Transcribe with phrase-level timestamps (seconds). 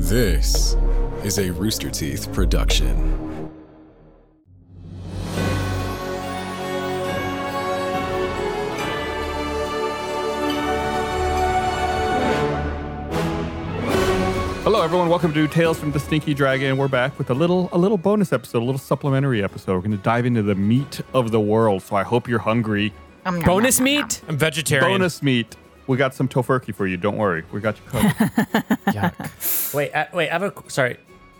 [0.00, 0.76] This
[1.24, 3.50] is a Rooster Teeth production.
[14.62, 15.08] Hello, everyone.
[15.08, 16.76] Welcome to Tales from the Stinky Dragon.
[16.76, 19.72] We're back with a little, a little bonus episode, a little supplementary episode.
[19.74, 21.82] We're going to dive into the meat of the world.
[21.82, 22.94] So I hope you're hungry.
[23.44, 24.22] Bonus meat?
[24.28, 24.92] I'm vegetarian.
[24.92, 25.56] Bonus meat.
[25.88, 26.98] We got some tofurkey for you.
[26.98, 28.10] Don't worry, we got you covered.
[28.88, 29.74] Yuck.
[29.74, 30.28] Wait, I, wait.
[30.28, 30.98] I have a sorry.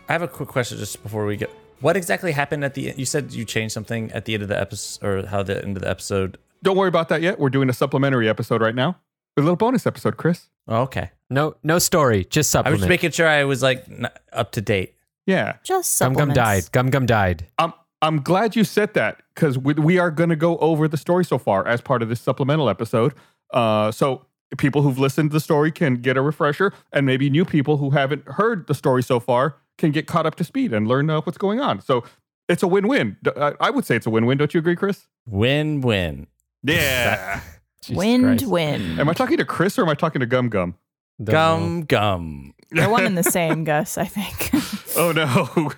[0.09, 1.51] I have a quick question just before we get.
[1.81, 2.95] What exactly happened at the?
[2.97, 5.77] You said you changed something at the end of the episode, or how the end
[5.77, 6.39] of the episode.
[6.63, 7.39] Don't worry about that yet.
[7.39, 8.97] We're doing a supplementary episode right now.
[9.37, 10.49] A little bonus episode, Chris.
[10.67, 11.11] Oh, okay.
[11.31, 12.25] No, no story.
[12.25, 12.69] Just supplement.
[12.69, 13.01] I was supplement.
[13.01, 14.95] just making sure I was like n- up to date.
[15.27, 16.73] Yeah, Just Gum Gum died.
[16.73, 17.47] Gum Gum died.
[17.59, 17.75] I'm.
[18.01, 21.25] I'm glad you said that because we, we are going to go over the story
[21.25, 23.13] so far as part of this supplemental episode.
[23.53, 24.27] Uh, so
[24.57, 27.91] people who've listened to the story can get a refresher, and maybe new people who
[27.91, 31.21] haven't heard the story so far can get caught up to speed and learn uh,
[31.21, 31.81] what's going on.
[31.81, 32.05] So
[32.49, 33.17] it's a win-win.
[33.61, 34.39] I would say it's a win-win.
[34.39, 35.07] Don't you agree, Chris?
[35.27, 36.27] Win win.
[36.63, 37.41] Yeah.
[37.91, 38.99] Win-win.
[38.99, 40.75] Am I talking to Chris or am I talking to Gum Gum?
[41.23, 41.33] Don't.
[41.33, 42.55] Gum gum.
[42.71, 43.97] They're one and the same, Gus.
[43.99, 44.51] I think.
[44.97, 45.71] Oh no.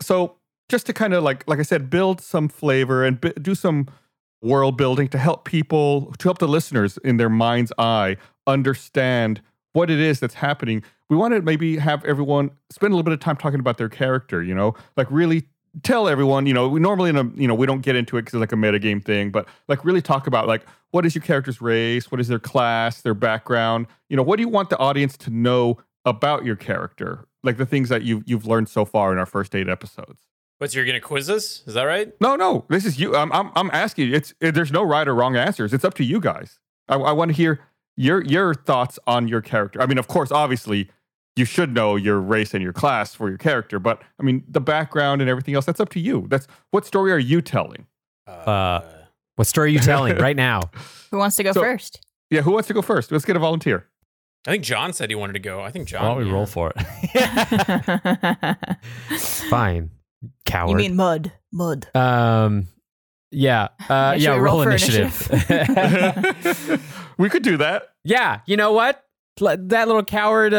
[0.00, 0.36] so
[0.68, 3.88] just to kind of like like I said, build some flavor and b- do some
[4.42, 9.40] world building to help people to help the listeners in their mind's eye understand
[9.72, 10.82] what it is that's happening.
[11.10, 13.88] We want to maybe have everyone spend a little bit of time talking about their
[13.88, 14.42] character.
[14.42, 15.44] You know, like really
[15.82, 16.46] tell everyone.
[16.46, 18.40] You know, we normally in a you know we don't get into it because it's
[18.40, 22.10] like a metagame thing, but like really talk about like what is your character's race,
[22.10, 23.86] what is their class, their background.
[24.08, 27.26] You know, what do you want the audience to know about your character?
[27.42, 30.22] Like the things that you've you've learned so far in our first eight episodes.
[30.58, 31.62] What's you're gonna quiz us?
[31.66, 32.12] Is that right?
[32.20, 33.14] No, no, this is you.
[33.16, 34.14] I'm I'm, I'm asking you.
[34.16, 35.72] It's it, there's no right or wrong answers.
[35.72, 36.58] It's up to you guys.
[36.88, 37.60] I, I want to hear
[37.96, 39.80] your your thoughts on your character.
[39.80, 40.90] I mean, of course, obviously,
[41.36, 44.60] you should know your race and your class for your character, but I mean, the
[44.60, 45.64] background and everything else.
[45.64, 46.26] That's up to you.
[46.28, 47.86] That's what story are you telling?
[48.26, 48.80] Uh,
[49.36, 50.62] What story are you telling right now?
[51.12, 52.04] Who wants to go So- first?
[52.30, 53.10] Yeah, who wants to go first?
[53.10, 53.86] Let's get a volunteer.
[54.46, 55.62] I think John said he wanted to go.
[55.62, 56.02] I think John.
[56.02, 56.32] Why don't we yeah.
[56.32, 58.68] roll for it?
[59.48, 59.90] Fine.
[60.44, 60.70] Coward.
[60.70, 61.32] you mean mud?
[61.52, 61.88] Mud.
[61.94, 62.68] um,
[63.30, 63.68] yeah.
[63.88, 65.28] Uh, yeah, roll, roll for initiative.
[67.18, 67.90] we could do that.
[68.04, 69.04] yeah, you know what?
[69.40, 70.56] Let that little coward uh,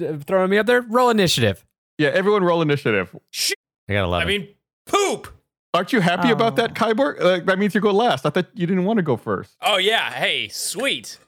[0.00, 0.82] uh, throwing me up there.
[0.82, 1.64] Roll initiative.
[1.98, 3.14] Yeah, everyone roll initiative.
[3.88, 4.28] I got eleven.
[4.28, 4.48] I mean,
[4.86, 5.28] poop.
[5.74, 6.74] Aren't you happy about that, Oh.
[6.74, 7.18] Kyborg?
[7.20, 8.26] Like, that means you go last.
[8.26, 9.56] I thought you didn't want to go first.
[9.62, 10.10] Oh yeah.
[10.12, 11.18] Hey, sweet.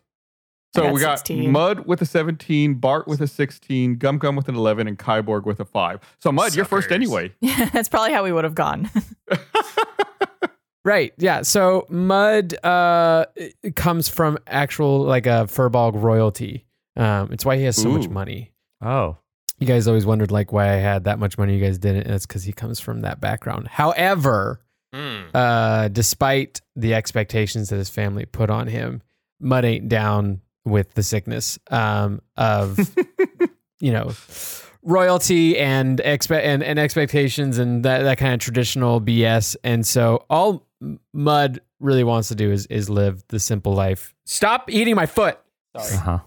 [0.76, 1.50] I So got we got 16.
[1.52, 5.44] Mud with a 17, Bart with a 16, Gum Gum with an 11, and Kyborg
[5.44, 6.00] with a 5.
[6.20, 7.32] So Mud, you're first anyway.
[7.40, 8.90] Yeah, that's probably how we would have gone.
[10.86, 11.14] Right.
[11.16, 11.40] Yeah.
[11.42, 13.24] So Mud uh,
[13.74, 16.66] comes from actual like a Firbolg royalty.
[16.94, 18.52] Um, it's why he has so much money.
[18.82, 19.16] oh,
[19.58, 21.56] You guys always wondered like why I had that much money.
[21.56, 22.02] You guys didn't.
[22.02, 23.68] And it's because he comes from that background.
[23.68, 24.60] However,
[24.92, 25.22] Hmm.
[25.32, 29.00] uh, despite the expectations that his family put on him,
[29.40, 32.78] Mud ain't down with the sickness um, of
[33.80, 34.12] you know
[34.82, 39.56] royalty and expe- and, and expectations and that, that kind of traditional BS.
[39.64, 40.66] And so all
[41.12, 44.14] Mud really wants to do is is live the simple life.
[44.26, 45.38] Stop eating my foot.
[45.74, 46.18] uh huh.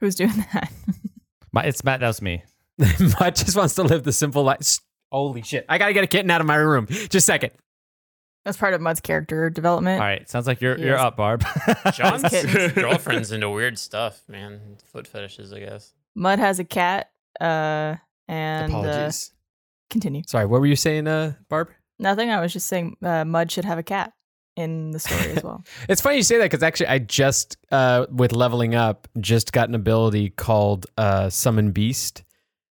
[0.00, 0.70] Who's doing that?
[1.52, 2.00] My, it's Matt.
[2.00, 2.42] That was me.
[2.78, 4.78] Mud just wants to live the simple life.
[5.10, 5.64] Holy shit!
[5.70, 6.86] I gotta get a kitten out of my room.
[6.86, 7.52] Just a second.
[8.46, 10.00] That's part of Mud's character development.
[10.00, 10.30] All right.
[10.30, 11.00] Sounds like you're you're Yes.
[11.02, 11.44] up, Barb.
[11.92, 12.72] John's kittens.
[12.74, 14.60] girlfriend's into weird stuff, man.
[14.92, 15.92] Foot fetishes, I guess.
[16.14, 17.10] Mud has a cat.
[17.40, 17.96] Uh,
[18.28, 19.32] and uh, Apologies.
[19.90, 20.22] continue.
[20.28, 21.70] Sorry, what were you saying, uh, Barb?
[21.98, 22.30] Nothing.
[22.30, 24.12] I was just saying uh, Mud should have a cat
[24.56, 25.64] in the story as well.
[25.88, 29.68] It's funny you say that because actually, I just uh, with leveling up just got
[29.68, 32.22] an ability called uh, Summon Beast,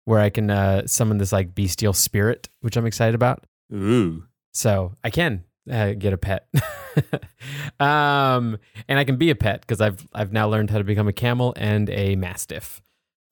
[0.04, 3.46] where I can uh, summon this like bestial spirit, which I'm excited about.
[3.74, 4.26] Ooh.
[4.52, 6.48] So I can uh, get a pet,
[7.80, 8.58] um,
[8.88, 11.14] and I can be a pet because I've I've now learned how to become a
[11.14, 12.82] camel and a mastiff.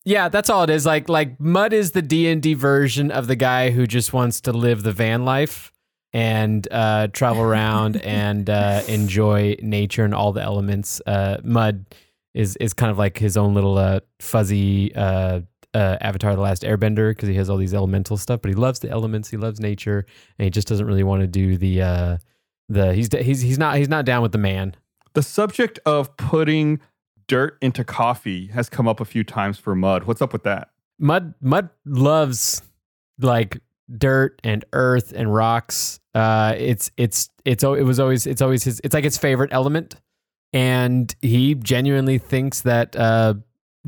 [0.05, 0.85] Yeah, that's all it is.
[0.85, 4.41] Like like Mud is the D and D version of the guy who just wants
[4.41, 5.71] to live the van life
[6.13, 11.01] and uh, travel around and uh, enjoy nature and all the elements.
[11.05, 11.85] Uh, Mud
[12.33, 14.93] is is kind of like his own little uh, fuzzy
[15.73, 18.79] uh, Avatar: The Last Airbender because he has all these elemental stuff, but he loves
[18.79, 19.29] the elements.
[19.29, 20.05] He loves nature,
[20.37, 22.17] and he just doesn't really want to do the uh,
[22.67, 24.75] the he's he's he's not he's not down with the man.
[25.13, 26.79] The subject of putting
[27.27, 30.03] dirt into coffee has come up a few times for Mud.
[30.03, 30.69] What's up with that?
[30.99, 32.61] Mud Mud loves
[33.19, 33.61] like
[33.97, 35.99] dirt and earth and rocks.
[36.13, 39.95] Uh, it's it's it's it was always it's always his it's like his favorite element,
[40.53, 43.35] and he genuinely thinks that uh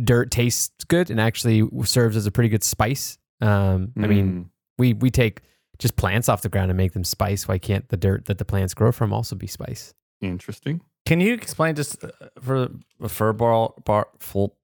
[0.02, 3.18] dirt tastes good and actually serves as a pretty good spice.
[3.42, 5.42] Um, I mean, we we take
[5.80, 7.48] just plants off the ground and make them spice.
[7.48, 9.94] Why can't the dirt that the plants grow from also be spice?
[10.24, 10.82] Mm, interesting.
[11.06, 12.10] Can you explain just uh,
[12.40, 12.70] for a
[13.08, 14.56] furball bar full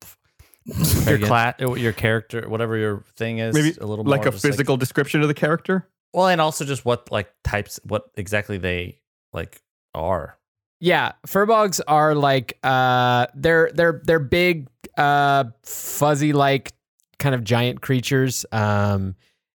[0.66, 1.28] your again.
[1.28, 4.78] class, your character, whatever your thing is, Maybe a little Like more a just physical
[4.78, 5.88] description of the character.
[6.14, 9.00] well, and also just what like types, what exactly they
[9.34, 9.62] like
[9.94, 10.38] are.
[10.80, 16.74] Yeah, firbolgs are like uh they're they're they're big uh fuzzy like
[17.20, 19.16] kind of giant creatures um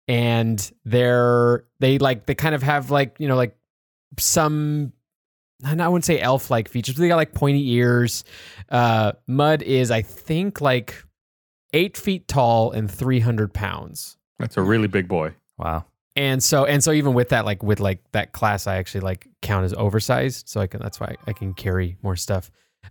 [0.06, 3.56] and they're they like they kind of have like you know like
[4.18, 4.92] some
[5.64, 8.24] I wouldn't say elf like features but they got like pointy ears
[8.68, 11.02] uh mud is I think like
[11.72, 15.34] 8 feet tall and 300 pounds That's a really big boy.
[15.58, 15.84] Wow.
[16.16, 19.26] and so and so even with that like with like that class i actually like
[19.42, 22.50] count as oversized so i can that's why i can carry more stuff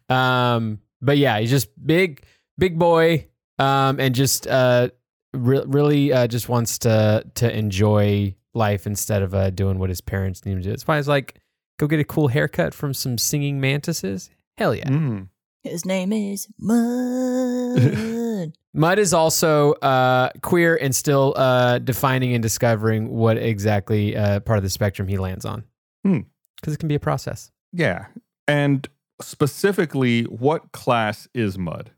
[0.10, 2.24] um but yeah he's just big
[2.58, 3.28] big boy
[3.60, 4.90] um and just uh
[5.34, 10.02] re- really uh just wants to to enjoy life instead of uh doing what his
[10.02, 11.40] parents need him to do that's why i was like
[11.80, 15.28] go get a cool haircut from some singing mantises hell yeah Mm.
[15.64, 18.54] His name is Mud.
[18.74, 24.58] Mud is also uh, queer and still uh, defining and discovering what exactly uh, part
[24.58, 25.66] of the spectrum he lands on.
[26.06, 26.20] Hmm.
[26.56, 27.52] Because it can be a process.
[27.74, 28.06] Yeah.
[28.48, 28.88] And
[29.22, 31.92] specifically, what class is Mud?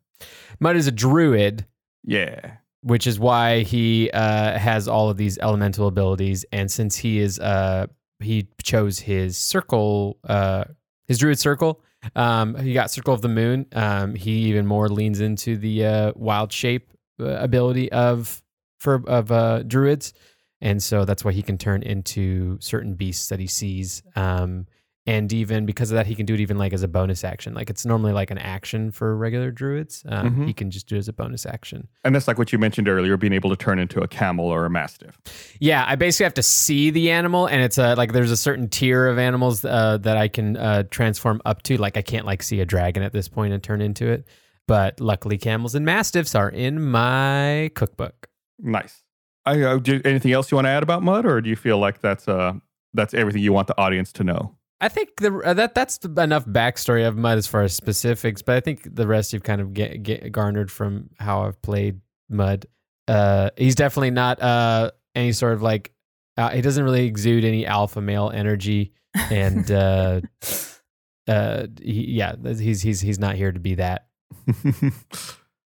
[0.59, 1.65] Mud is a druid,
[2.03, 2.57] Yeah.
[2.81, 6.45] which is why he uh, has all of these elemental abilities.
[6.51, 7.87] And since he is, uh,
[8.19, 10.65] he chose his circle, uh,
[11.07, 11.81] his druid circle.
[12.15, 13.65] Um, he got circle of the moon.
[13.73, 18.41] Um, he even more leans into the uh, wild shape uh, ability of
[18.79, 20.13] for of uh, druids,
[20.61, 24.01] and so that's why he can turn into certain beasts that he sees.
[24.15, 24.67] Um,
[25.09, 27.55] and even because of that, he can do it even like as a bonus action.
[27.55, 30.03] Like it's normally like an action for regular druids.
[30.07, 30.45] Um, Mhm.
[30.45, 31.87] He can just do it as a bonus action.
[32.03, 34.65] And that's like what you mentioned earlier, being able to turn into a camel or
[34.65, 35.17] a mastiff.
[35.59, 38.69] Yeah, I basically have to see the animal, and it's a like there's a certain
[38.69, 41.77] tier of animals uh, that I can uh, transform up to.
[41.77, 44.27] Like I can't like see a dragon at this point and turn into it,
[44.67, 48.29] but luckily camels and mastiffs are in my cookbook.
[48.59, 49.03] Nice.
[49.45, 51.79] I, uh, do, anything else you want to add about Mud, or do you feel
[51.79, 52.53] like that's uh
[52.93, 54.55] that's everything you want the audience to know?
[54.81, 58.55] I think the uh, that that's enough backstory of Mud as far as specifics, but
[58.55, 61.99] I think the rest you've kind of get, get garnered from how I've played
[62.29, 62.65] Mud.
[63.07, 65.91] Uh, he's definitely not uh, any sort of like
[66.37, 68.93] uh, he doesn't really exude any alpha male energy,
[69.29, 70.21] and uh,
[71.27, 74.07] uh, he, yeah, he's he's he's not here to be that.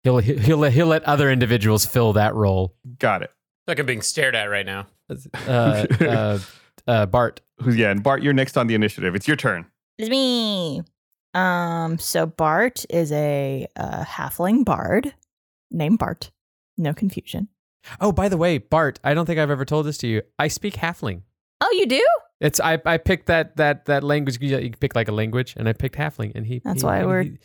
[0.07, 2.77] He'll he'll let, he'll let other individuals fill that role.
[3.01, 3.33] Got it.
[3.67, 4.87] Like I'm being stared at right now.
[5.11, 6.39] Uh, uh,
[6.87, 7.41] uh, Bart.
[7.63, 7.91] Who's yeah?
[7.91, 9.15] And Bart, you're next on the initiative.
[9.15, 9.67] It's your turn.
[9.99, 10.83] It's me.
[11.35, 15.15] Um, so Bart is a uh, halfling bard
[15.71, 16.31] named Bart.
[16.79, 17.49] No confusion.
[18.01, 18.99] Oh, by the way, Bart.
[19.05, 20.23] I don't think I've ever told this to you.
[20.39, 21.23] I speak Halfling.
[21.61, 22.05] Oh, you do?
[22.41, 24.39] It's I I picked that that that language.
[24.41, 26.61] You you can pick like a language, and I picked Halfling, and he.
[26.65, 27.39] That's he- why he- we're- he-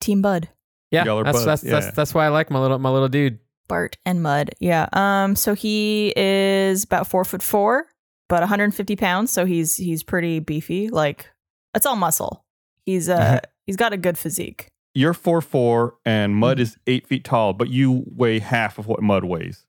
[0.00, 0.48] Team Bud.
[0.90, 1.04] yeah.
[1.04, 1.70] That's buds, that's, yeah.
[1.72, 3.38] that's that's why I like my little my little dude.
[3.68, 4.50] Bart and Mud.
[4.60, 4.86] Yeah.
[4.92, 5.34] Um.
[5.34, 7.86] So he is about four foot four,
[8.28, 9.30] about 150 pounds.
[9.30, 10.88] So he's he's pretty beefy.
[10.88, 11.30] Like
[11.74, 12.44] it's all muscle.
[12.84, 14.68] He's uh he's got a good physique.
[14.94, 16.34] You're four four, and.
[16.36, 19.66] Mud is eight feet tall, but you weigh half of what Mud weighs.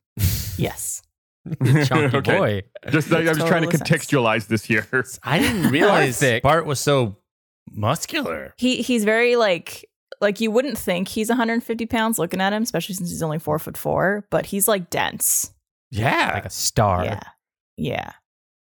[0.57, 1.01] Yes.
[1.85, 2.37] Chunky Okay.
[2.37, 2.61] boy.
[2.89, 3.89] Just I was trying to Totally sense.
[3.89, 4.87] contextualize this here.
[5.23, 6.43] I didn't realize thick.
[6.43, 7.17] Bart was so
[7.71, 8.53] muscular.
[8.57, 9.85] He he's very like
[10.21, 13.59] like you wouldn't think he's 150 pounds looking at him, especially since he's only four
[13.59, 14.25] foot four.
[14.31, 15.53] But he's like dense.
[15.91, 16.31] Yeah.
[16.35, 17.03] Like a star.
[17.05, 17.19] Yeah.
[17.77, 18.11] Yeah.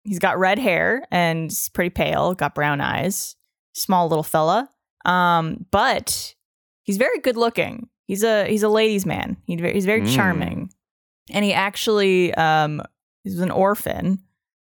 [0.06, 3.36] He's got red hair and he's pretty pale, got brown eyes,
[3.74, 4.68] small little fella.
[5.04, 6.34] Um, but
[6.82, 7.88] he's very good looking.
[8.06, 9.36] He's a he's a ladies' man.
[9.46, 10.14] He's very, he's very Mm.
[10.14, 10.70] charming.
[11.30, 12.80] And he actually um
[13.24, 14.20] he's an orphan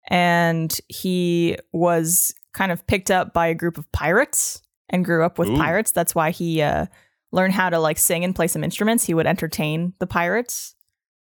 [0.09, 5.39] and he was kind of picked up by a group of pirates and grew up
[5.39, 5.57] with Ooh.
[5.57, 5.91] pirates.
[5.91, 6.87] That's why he uh
[7.33, 9.05] learned how to like sing and play some instruments.
[9.05, 10.75] He would entertain the pirates.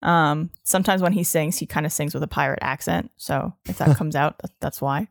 [0.06, 3.10] Um, sometimes when he sings, he kind of sings with a pirate accent.
[3.16, 5.08] So if that comes out, that, that's why.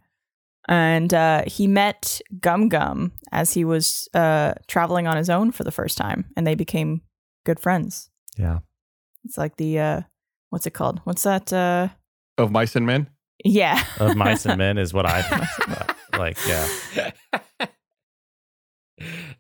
[0.68, 5.64] And uh, he met Gum Gum as he was uh, traveling on his own for
[5.64, 7.02] the first time, and they became
[7.46, 8.10] good friends.
[8.38, 8.60] Yeah.
[9.26, 10.02] It's like the uh,
[10.50, 11.02] what's it called?
[11.04, 11.54] What's that?
[11.54, 11.90] Uh,
[12.38, 13.10] Of mice and men.
[13.44, 15.86] yeah, Of mice and men is what I
[16.18, 16.38] like.
[16.48, 17.12] Yeah.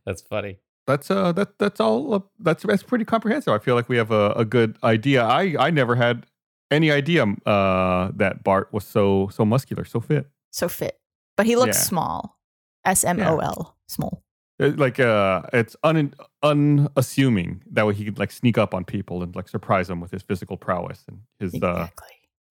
[0.06, 0.60] That's funny.
[0.88, 3.52] That's uh that that's all uh, that's that's pretty comprehensive.
[3.54, 5.24] I feel like we have a, a good idea.
[5.24, 6.26] I I never had
[6.72, 10.28] any idea uh that Bart was so so muscular, so fit.
[10.52, 11.00] so fit,
[11.38, 11.84] but he looks Yeah.
[11.84, 12.40] small.
[12.86, 14.22] S M O L, small.
[14.62, 16.14] Uh, Like uh, it's un
[16.44, 17.64] unassuming.
[17.72, 20.22] That way he could like sneak up on people and like surprise them with his
[20.24, 21.88] physical prowess and his uh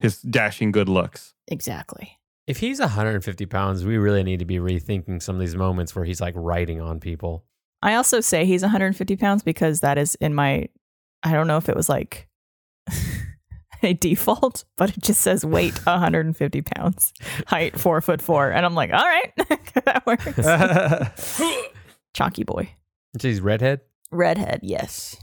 [0.01, 1.35] his dashing good looks.
[1.49, 2.19] Exactly.
[2.47, 6.05] If he's 150 pounds, we really need to be rethinking some of these moments where
[6.05, 7.45] he's like riding on people.
[7.85, 10.69] I also say he's 150 pounds because that is in my.
[11.23, 12.29] I don't know if it was like
[13.83, 17.13] a default, but it just says weight 150 pounds,
[17.47, 19.33] height four foot four, and I'm like, all right,
[19.85, 20.25] that works.
[22.15, 22.71] Chalky boy,
[23.21, 25.17] He's redhead, redhead, yes,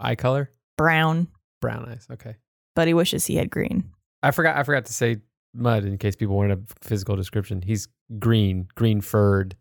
[0.00, 1.28] eye color, brown,
[1.60, 2.06] brown eyes.
[2.10, 2.36] Okay.
[2.74, 3.90] but he wishes he had green.
[4.22, 4.56] I forgot.
[4.56, 5.18] I forgot to say
[5.54, 7.62] mud in case people wanted a physical description.
[7.62, 7.88] He's
[8.18, 9.56] green, green furred,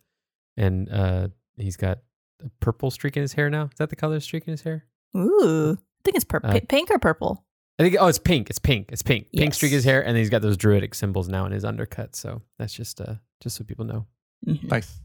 [0.55, 1.27] and uh,
[1.57, 1.99] he's got
[2.43, 3.63] a purple streak in his hair now.
[3.65, 4.85] Is that the color streak in his hair?
[5.15, 7.43] Ooh, I think it's purple, Uh, pink or purple.
[7.79, 7.95] I think.
[7.99, 8.49] Oh, it's pink.
[8.49, 8.89] It's pink.
[8.91, 9.27] It's pink.
[9.35, 11.63] Pink streak in his hair, and then he's got those druidic symbols now in his
[11.65, 12.15] undercut.
[12.15, 14.05] So that's just uh, just so people know.
[14.47, 14.63] Mhm.
[14.69, 14.99] Nice.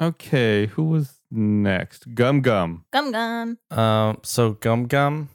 [0.00, 2.14] Okay, who was next?
[2.14, 2.84] Gum Gum.
[2.92, 3.58] Gum gum.
[3.70, 4.18] Um.
[4.24, 5.30] So Gum Gum.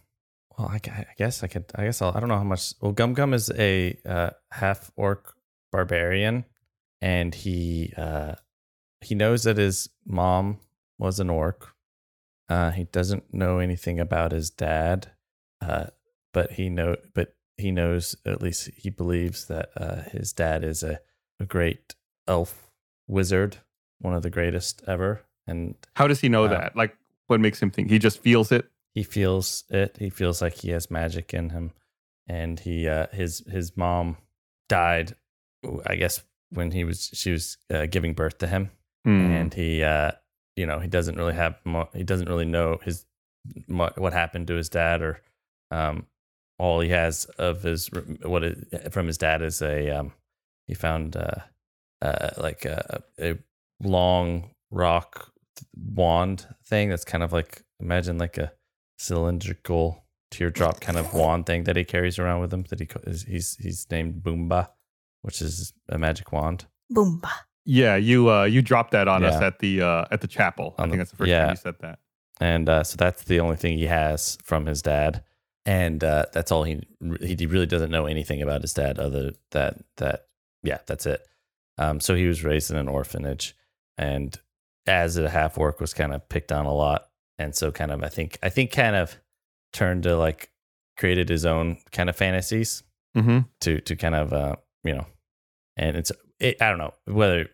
[0.58, 1.65] Well, I, I guess I could.
[1.75, 2.12] I guess I'll.
[2.15, 2.74] I don't know how much.
[2.81, 5.34] Well, Gum Gum is a uh, half orc
[5.72, 6.46] barbarian,
[7.01, 8.36] and he uh,
[9.00, 10.60] he knows that his mom
[11.01, 11.74] was an orc.
[12.48, 15.12] Uh, he doesn't know anything about his dad,
[15.62, 15.88] uh,
[16.34, 16.96] but he know.
[17.13, 21.00] But he knows at least he believes that uh, his dad is a,
[21.39, 21.96] a great
[22.27, 22.72] elf
[23.08, 23.58] wizard,
[24.00, 26.75] one of the greatest ever, and How does he know Uh, that?
[26.75, 26.96] Like,
[27.27, 27.89] what makes him think?
[27.89, 28.65] He just feels it.
[28.93, 29.96] he feels it.
[30.00, 31.72] He feels like he has magic in him,
[32.27, 34.17] and he uh, his his mom
[34.67, 35.15] died.
[35.86, 38.72] I guess when he was she was uh, giving birth to him,
[39.05, 39.31] Hmm.
[39.31, 40.12] and he uh,
[40.62, 41.56] you know he doesn't really have
[41.94, 43.06] he doesn't really know his
[43.68, 45.20] what happened to his dad or
[45.72, 46.06] um,
[46.60, 47.89] all he has of his
[48.22, 50.13] what it, from his dad is a um,
[50.68, 51.41] he found uh,
[52.03, 53.39] uh, like a, a
[53.82, 55.32] long rock
[55.75, 58.51] wand thing that's kind of like imagine like a
[59.00, 62.88] cylindrical teardrop kind of wand thing that he carries around with him that he
[63.27, 64.70] he's he's named Boomba,
[65.24, 66.68] which is a magic wand.
[66.94, 67.32] Boomba.
[67.65, 70.74] Yeah, you uh, you dropped that on us at the uh, at the chapel.
[70.77, 71.41] I think the- that's the first yeah.
[71.41, 72.00] time you said that.
[72.39, 75.24] and uh, so that's the only thing he has from his dad,
[75.65, 76.82] and uh, that's all he
[77.22, 80.25] he really doesn't know anything about his dad other that that
[80.63, 81.22] yeah that's it.
[81.77, 83.56] Um, so he was raised in an orphanage,
[83.98, 84.36] and
[84.88, 88.03] as a half orc was kind of picked on a lot, and so kind of
[88.03, 89.18] I think I think kind of
[89.72, 90.50] turned to like
[90.98, 92.84] created his own kind of fantasies
[93.15, 93.39] Mm-hmm.
[93.60, 95.06] to to kind of uh you know
[95.75, 97.48] and it's it, i don't know whether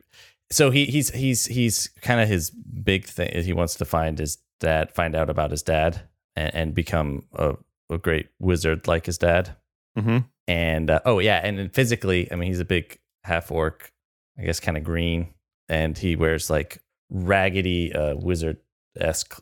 [0.49, 4.37] so he he's he's he's kind of his big thing he wants to find his
[4.59, 6.01] dad find out about his dad
[6.35, 7.53] and, and become a,
[7.89, 9.55] a great wizard like his dad
[9.97, 10.17] Mm-hmm.
[10.47, 13.91] and uh, oh yeah and physically i mean he's a big half orc
[14.37, 15.33] i guess kind of green
[15.69, 18.57] and he wears like raggedy uh wizard
[18.99, 19.39] esque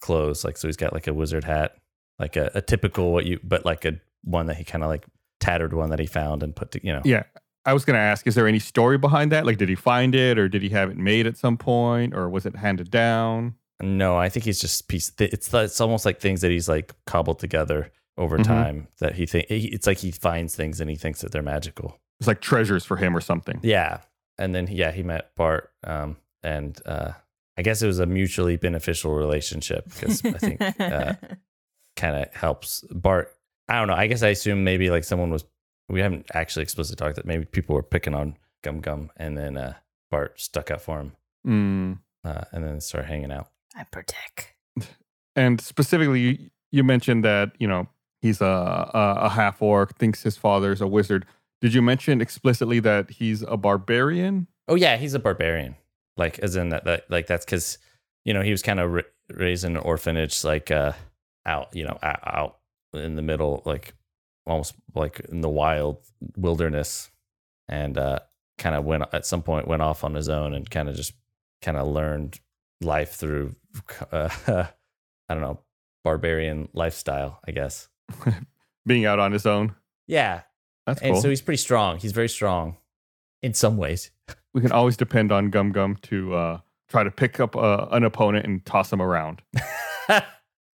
[0.00, 1.76] clothes like so he's got like a wizard hat
[2.18, 5.04] like a, a typical what you but like a one that he kind of like
[5.40, 7.24] tattered one that he found and put to you know Yeah.
[7.66, 9.46] I was going to ask, is there any story behind that?
[9.46, 12.28] Like, did he find it or did he have it made at some point or
[12.28, 13.54] was it handed down?
[13.82, 15.10] No, I think he's just piece.
[15.18, 18.44] It's it's almost like things that he's like cobbled together over Mhm.
[18.44, 18.88] time.
[19.00, 21.98] That he think it's like he finds things and he thinks that they're magical.
[22.20, 23.58] It's like treasures for him or something.
[23.62, 23.98] Yeah,
[24.38, 27.12] and then yeah, he met Bart, um, and uh,
[27.58, 31.14] I guess it was a mutually beneficial relationship because I think uh,
[31.96, 33.34] kind of helps Bart.
[33.68, 33.94] I don't know.
[33.94, 35.44] I guess I assume maybe like someone was.
[35.88, 39.56] We haven't actually explicitly talked that maybe people were picking on Gum Gum, and then
[39.56, 39.74] uh,
[40.10, 41.12] Bart stuck up for him,
[41.46, 41.98] Mm.
[42.24, 43.50] uh, and then started hanging out.
[43.76, 44.54] I protect.
[45.36, 47.88] And specifically, you, you mentioned that, you know,
[48.22, 51.26] he's a, a, a half orc, thinks his father's a wizard.
[51.60, 54.46] Did you mention explicitly that he's a barbarian?
[54.68, 55.74] Oh yeah, he's a barbarian.
[56.16, 57.78] Like as in that, that like that's because
[58.24, 60.92] you know he was kind of ra- raised in an orphanage, like uh
[61.44, 62.58] out you know out, out
[62.92, 63.92] in the middle, like
[64.46, 65.98] almost like in the wild
[66.36, 67.10] wilderness,
[67.68, 68.18] and uh
[68.58, 71.12] kind of went at some point went off on his own and kind of just
[71.60, 72.38] kind of learned
[72.80, 73.54] life through
[74.12, 75.60] uh, I don't know
[76.04, 77.88] barbarian lifestyle, I guess.
[78.86, 79.74] Being out on his own?
[80.06, 80.42] Yeah,
[80.86, 81.22] That's and cool.
[81.22, 81.98] so he's pretty strong.
[81.98, 82.76] He's very strong
[83.42, 84.10] in some ways.
[84.52, 88.04] we can always depend on Gum Gum to uh, try to pick up uh, an
[88.04, 89.42] opponent and toss him around.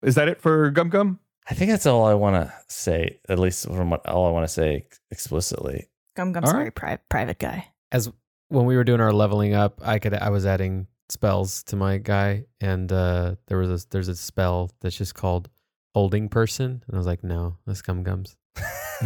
[0.02, 1.20] Is that it for Gum Gum?
[1.48, 4.44] I think that's all I want to say, at least from what all I want
[4.44, 5.88] to say explicitly.
[6.16, 6.60] Gum Gum's All a right.
[6.62, 7.66] very pri- private guy.
[7.92, 8.10] As
[8.48, 11.98] when we were doing our leveling up, I could I was adding spells to my
[11.98, 15.48] guy, and uh, there was a there's a spell that's just called
[15.94, 18.36] holding person, and I was like, no, that's gum gums.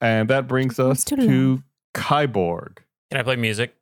[0.00, 1.62] and that brings us It's too to
[1.94, 2.78] Kyborg.
[3.10, 3.74] Can I play music?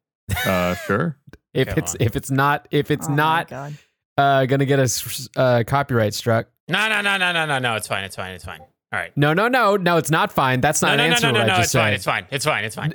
[0.47, 1.17] Uh, sure.
[1.53, 1.97] If Okay, it's on.
[2.01, 3.75] if it's not if it's Oh my not God.
[4.17, 6.49] uh, gonna get us uh, copyright struck.
[6.71, 7.77] No, no, no, no, no, no, no.
[7.77, 8.05] It's fine.
[8.05, 8.33] It's fine.
[8.33, 8.61] It's fine.
[8.61, 9.17] All right.
[9.17, 9.97] No, no, no, no.
[9.97, 10.61] It's not fine.
[10.61, 11.27] That's not no, an no, answer.
[11.27, 11.59] no, no, what no, no.
[11.61, 11.93] just It's fine.
[11.95, 12.27] It's fine.
[12.31, 12.65] It's fine.
[12.65, 12.95] It's fine.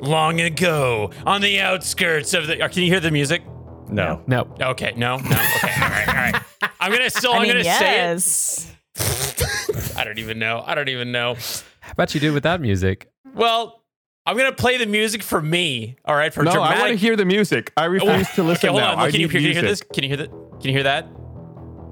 [0.00, 2.62] Long ago, on the outskirts of the.
[2.62, 3.42] uh, Can you hear the music?
[3.88, 4.22] No.
[4.26, 4.52] No.
[4.60, 4.92] Okay.
[4.96, 5.16] No.
[5.16, 5.22] No.
[5.22, 5.72] Okay.
[5.80, 6.08] All right.
[6.08, 6.34] All right.
[6.80, 7.32] I'm gonna still.
[7.32, 8.66] I I'm mean, gonna yes.
[8.96, 9.96] say it.
[9.96, 10.62] I don't even know.
[10.66, 11.36] I don't even know.
[11.80, 13.10] How about you do it without music?
[13.34, 13.82] Well,
[14.26, 15.96] I'm gonna play the music for me.
[16.04, 16.32] All right.
[16.32, 17.72] For no, I want to hear the music.
[17.76, 18.92] I refuse to listen okay, hold now.
[18.92, 18.98] on.
[18.98, 19.88] I Can you, need can you hear music.
[19.88, 19.94] this?
[19.94, 20.30] Can you hear that?
[20.30, 21.08] Can you hear that?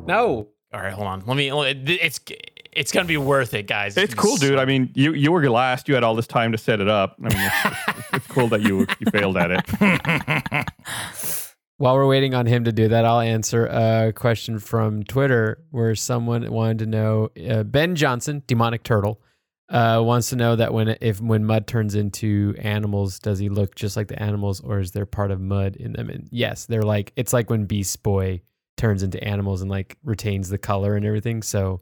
[0.06, 0.48] No.
[0.72, 1.24] All right, hold on.
[1.26, 1.50] Let me.
[1.50, 2.20] It's
[2.72, 3.96] it's gonna be worth it, guys.
[3.96, 4.58] It's cool, dude.
[4.58, 5.88] I mean, you you were last.
[5.88, 7.16] You had all this time to set it up.
[7.18, 10.66] I mean, it's, it's, it's cool that you you failed at it.
[11.78, 15.94] While we're waiting on him to do that, I'll answer a question from Twitter where
[15.94, 19.22] someone wanted to know uh, Ben Johnson, demonic turtle,
[19.70, 23.74] uh, wants to know that when if when mud turns into animals, does he look
[23.74, 26.10] just like the animals, or is there part of mud in them?
[26.10, 28.42] And yes, they're like it's like when Beast Boy
[28.80, 31.42] turns into animals and like retains the color and everything.
[31.42, 31.80] So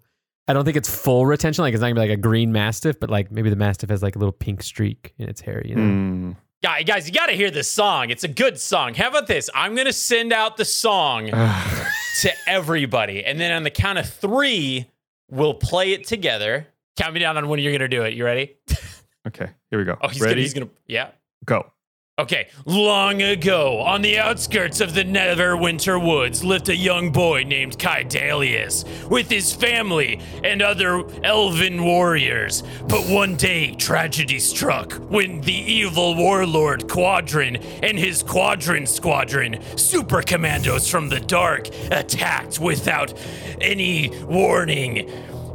[0.49, 1.63] I don't think it's full retention.
[1.63, 4.03] Like it's not gonna be like a green mastiff, but like maybe the mastiff has
[4.03, 5.63] like a little pink streak in its hair.
[5.65, 5.83] You know.
[5.83, 6.33] Hmm.
[6.61, 8.11] Guy- guys, you gotta hear this song.
[8.11, 8.95] It's a good song.
[8.95, 9.49] How about this?
[9.55, 11.27] I'm gonna send out the song
[12.21, 14.91] to everybody, and then on the count of three,
[15.31, 16.67] we'll play it together.
[16.97, 18.15] Count me down on when you're gonna do it.
[18.15, 18.57] You ready?
[19.29, 19.97] okay, here we go.
[20.01, 20.33] Oh, he's Ready?
[20.35, 20.41] gonna.
[20.43, 20.69] He's gonna.
[20.89, 21.11] Yeah.
[21.45, 21.71] go.
[22.19, 27.79] Okay, long ago, on the outskirts of the Neverwinter Woods, lived a young boy named
[27.79, 32.65] Kaidalius with his family and other elven warriors.
[32.89, 40.21] But one day, tragedy struck when the evil warlord Quadrin and his Quadrin Squadron, super
[40.21, 43.15] commandos from the dark, attacked without
[43.61, 45.09] any warning.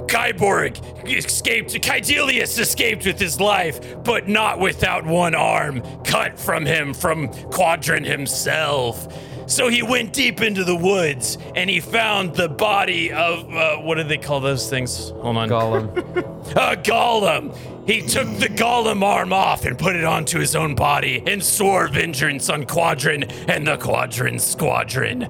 [0.07, 6.93] Kyborg escaped, Kaidelius escaped with his life, but not without one arm cut from him
[6.93, 9.07] from Quadrin himself.
[9.45, 13.95] So he went deep into the woods and he found the body of, uh, what
[13.95, 15.09] do they call those things?
[15.09, 15.49] Hold on.
[15.49, 15.97] Gollum.
[16.51, 17.55] A golem!
[17.85, 21.87] He took the golem arm off and put it onto his own body and swore
[21.89, 25.27] vengeance on Quadrin and the Quadrin Squadron.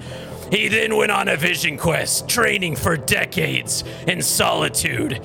[0.52, 5.22] He then went on a vision quest, training for decades in solitude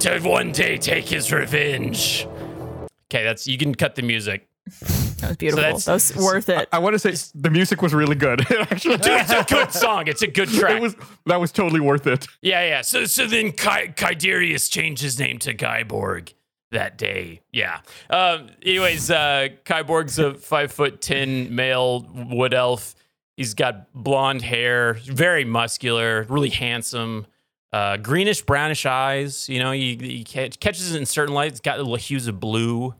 [0.00, 2.26] to one day take his revenge.
[3.10, 4.46] Okay, that's you can cut the music.
[5.20, 5.62] That was beautiful.
[5.62, 6.68] that's- that was worth it.
[6.72, 8.40] I want to say the music was really good.
[8.70, 10.06] Actually, Dude, it's a good song.
[10.08, 10.72] It's a good track.
[10.76, 10.94] it was
[11.26, 12.26] that was totally worth it.
[12.42, 12.82] Yeah, yeah.
[12.82, 16.34] So so then Ky- Kyderius changed his name to Kyborg
[16.70, 17.40] that day.
[17.50, 17.80] Yeah.
[18.10, 22.94] Um, anyways, uh, Kyborg's a five foot ten male wood elf.
[23.38, 27.28] He's got blonde hair, very muscular, really handsome.
[27.72, 29.48] Uh, greenish brownish eyes.
[29.48, 31.54] You know, he, he ca- catches it in certain lights.
[31.54, 32.96] He's got little hues of blue.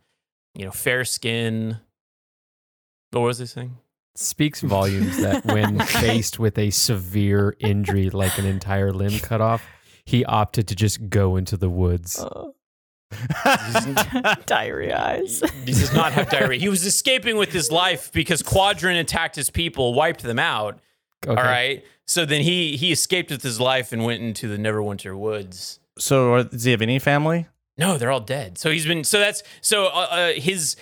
[0.55, 1.79] You know, fair skin.
[3.11, 3.79] What was this thing?
[4.14, 9.66] speaks volumes that when faced with a severe injury like an entire limb cut off,
[10.05, 12.18] he opted to just go into the woods.
[12.18, 12.48] Uh,
[14.47, 15.42] diarrhea eyes.
[15.64, 16.59] He does not have diarrhea.
[16.59, 20.79] He was escaping with his life because Quadrin attacked his people, wiped them out.
[21.27, 21.40] Okay.
[21.40, 21.85] All right.
[22.07, 25.81] So then he he escaped with his life and went into the Neverwinter Woods.
[25.99, 27.47] So, are, does he have any family?
[27.77, 28.59] No, they're all dead.
[28.59, 30.77] So he's been so that's so uh, uh, his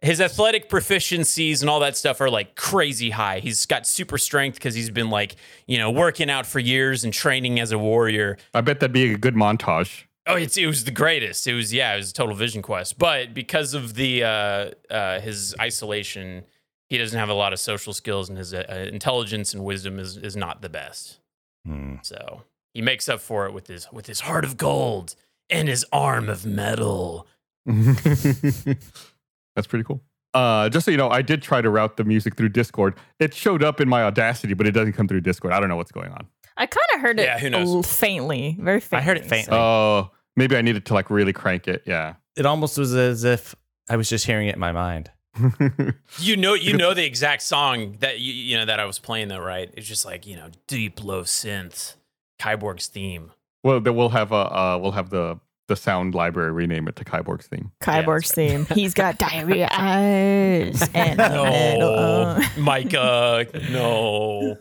[0.00, 3.40] his athletic proficiencies and all that stuff are like crazy high.
[3.40, 7.12] He's got super strength because he's been like you know working out for years and
[7.12, 8.38] training as a warrior.
[8.54, 10.04] I bet that'd be a good montage.
[10.32, 11.46] Oh, it's it was the greatest.
[11.46, 12.98] It was yeah, it was a total vision quest.
[12.98, 16.44] But because of the uh, uh, his isolation,
[16.88, 20.16] he doesn't have a lot of social skills, and his uh, intelligence and wisdom is
[20.16, 21.18] is not the best.
[21.66, 21.96] Hmm.
[22.02, 22.42] So
[22.74, 25.14] he makes up for it with his with his heart of gold
[25.48, 27.26] and his arm of metal.
[27.66, 30.02] That's pretty cool.
[30.32, 32.94] Uh, just so you know, I did try to route the music through Discord.
[33.18, 35.52] It showed up in my Audacity, but it doesn't come through Discord.
[35.52, 36.26] I don't know what's going on.
[36.56, 37.86] I kind of heard it Yeah, who knows?
[37.86, 38.98] faintly, very faintly.
[38.98, 39.56] I heard it faintly.
[39.56, 41.82] Oh, maybe I needed to like really crank it.
[41.86, 42.14] Yeah.
[42.36, 43.54] It almost was as if
[43.88, 45.10] I was just hearing it in my mind.
[46.18, 49.28] You know, you know the exact song that you you know that I was playing
[49.28, 49.72] though, right?
[49.76, 51.94] It's just like you know deep low synth,
[52.40, 53.30] Kyborg's theme.
[53.62, 55.38] well, then we'll have a uh, we'll have the
[55.68, 57.70] the sound library rename it to Kyborg's theme.
[57.80, 58.66] Kyborg's Yeah, theme.
[58.76, 61.44] He's got diarrhea eyes and a metal
[61.78, 62.42] No.
[62.58, 64.58] Micah, no.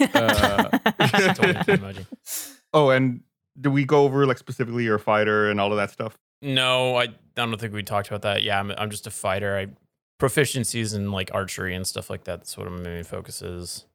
[0.00, 0.78] Uh,
[1.34, 1.96] Totally too much.
[2.72, 3.20] oh, and
[3.60, 6.16] do we go over like specifically your fighter and all of that stuff?
[6.42, 8.42] No, I, I don't think we talked about that.
[8.42, 9.56] Yeah, I'm, I'm just a fighter.
[9.58, 9.66] I
[10.22, 12.40] proficiencies in like archery and stuff like that.
[12.40, 13.86] That's what my main focus is.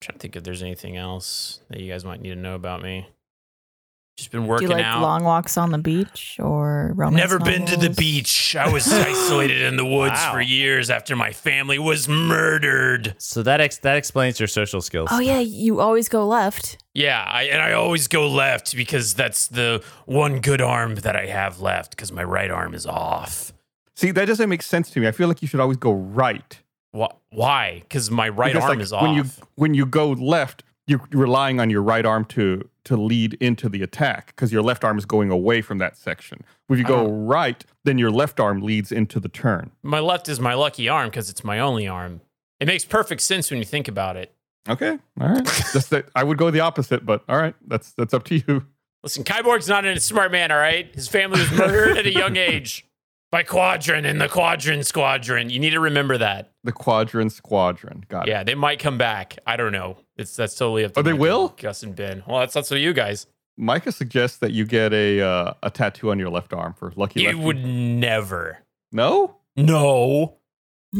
[0.00, 2.82] trying to think if there's anything else that you guys might need to know about
[2.82, 3.06] me.
[4.18, 5.02] Just been working Do working you like out.
[5.02, 8.54] long walks on the beach or romance Never been to the beach.
[8.54, 10.32] I was isolated in the woods Wow.
[10.34, 13.14] for years after my family was murdered.
[13.18, 15.08] So that ex- that explains your social skills.
[15.10, 16.76] Oh yeah, you always go left.
[16.94, 21.26] Yeah, I, and I always go left because that's the one good arm that I
[21.26, 23.54] have left because my right arm is off.
[23.96, 25.06] See, that doesn't make sense to me.
[25.08, 26.58] I feel like you should always go right.
[26.94, 27.80] Wh- Why?
[27.80, 29.02] Because my right Because, arm like, is off.
[29.02, 33.34] When you when you go left, you're relying on your right arm to to lead
[33.34, 36.42] into the attack because your left arm is going away from that section.
[36.68, 37.12] If you go uh-huh.
[37.12, 39.70] right, then your left arm leads into the turn.
[39.82, 42.20] my left is my lucky arm because it's my only arm.
[42.58, 44.34] It makes perfect sense when you think about it.
[44.68, 45.44] Okay, all right.
[45.72, 48.64] Just that I would go the opposite, but all right, that's that's up to you.
[49.02, 50.94] Listen, Kyborg's not a smart man, all right?
[50.94, 52.86] His family was murdered at a young age
[53.32, 55.50] by Quadrant and the Quadrant Squadron.
[55.50, 56.52] You need to remember that.
[56.62, 58.04] The Quadrant Squadron.
[58.08, 58.30] Got it.
[58.30, 59.38] Yeah, they might come back.
[59.44, 59.96] I don't know.
[60.16, 61.48] It's that's totally up to Oh, they will?
[61.56, 62.22] Gus and Ben.
[62.28, 63.26] Well, that's up to you guys.
[63.56, 67.22] Micah suggests that you get a uh, a tattoo on your left arm for lucky.
[67.22, 67.42] You lefty.
[67.42, 68.60] would never.
[68.92, 69.38] no.
[69.56, 70.36] No.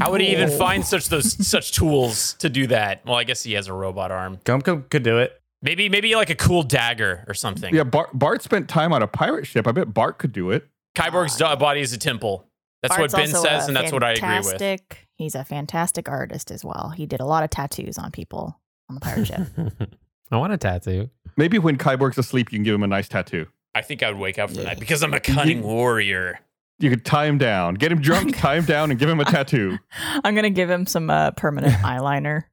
[0.01, 3.05] How would he even find such those such tools to do that?
[3.05, 4.39] Well, I guess he has a robot arm.
[4.45, 5.39] Gum Gum could do it.
[5.63, 7.75] Maybe maybe like a cool dagger or something.
[7.75, 9.67] Yeah, Bart, Bart spent time on a pirate ship.
[9.69, 10.67] I bet Bart could do it.
[10.95, 12.47] Kyborg's do- body is a temple.
[12.83, 14.47] That's Bart's what Ben says, and that's what I agree with.
[14.59, 16.91] fantastic- He's a fantastic artist as well.
[16.97, 19.47] He did a lot of tattoos on people on the pirate ship.
[20.33, 21.11] I want a tattoo.
[21.37, 23.47] Maybe when Kyborg's asleep, you can give him a nice tattoo.
[23.75, 26.41] I think I would wake up from that because I'm a cunning warrior.
[26.81, 29.25] You could tie him down, get him drunk, tie him down, and give him a
[29.27, 29.79] tattoo.
[30.25, 32.45] I'm gonna give him some uh, permanent eyeliner,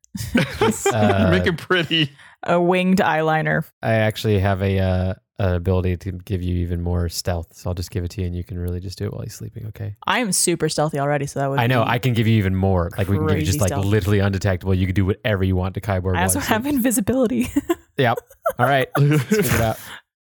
[0.93, 2.11] Uh, Make him pretty.
[2.43, 3.63] A winged eyeliner.
[3.81, 7.73] I actually have a uh, an ability to give you even more stealth, so I'll
[7.73, 9.67] just give it to you, and you can really just do it while he's sleeping.
[9.67, 9.95] Okay.
[10.05, 11.59] I am super stealthy already, so that would.
[11.59, 12.89] I know I can give you even more.
[12.97, 13.85] Like we can give you just like stealth.
[13.85, 14.73] literally undetectable.
[14.73, 16.17] You can do whatever you want to Kyborg.
[16.17, 17.49] I also have invisibility.
[17.99, 18.17] Yep.
[18.57, 18.87] All right.
[18.97, 19.77] Let's figure it out.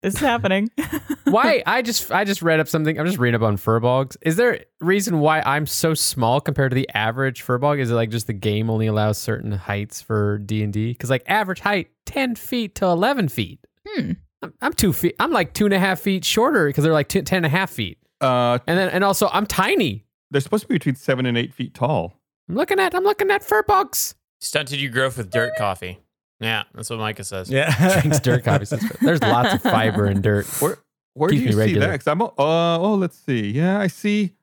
[0.05, 0.71] It's happening.
[1.25, 1.63] Why?
[1.67, 2.99] I just I just read up something.
[3.01, 4.17] I'm just reading up on firbolgs.
[4.23, 7.79] Is there a reason why I'm so small compared to the average firbolg?
[7.81, 10.93] Is it like just the game only allows certain heights for D and D?
[10.93, 13.59] Because like average height, ten feet to eleven feet.
[13.89, 14.13] Hmm.
[14.43, 15.17] I'm, I'm two feet.
[15.19, 17.49] I'm like two and a half feet shorter because they're like two, ten and a
[17.49, 17.99] half feet.
[18.21, 20.05] Uh, And then and also I'm tiny.
[20.31, 22.21] they're supposed to be between seven and eight feet tall.
[22.49, 24.15] I'm looking at I'm looking at firbolgs.
[24.41, 25.99] Stunted your growth with dirt coffee.
[26.41, 27.51] Yeah, that's what Micah says.
[27.51, 28.01] Yeah.
[28.01, 28.77] Drinks dirt coffee.
[29.01, 30.47] There's lots of fiber in dirt.
[30.61, 30.79] Where
[31.15, 31.97] where do you see regular.
[31.97, 32.09] that?
[32.09, 33.51] I'm uh oh let's see.
[33.51, 34.35] Yeah, I see.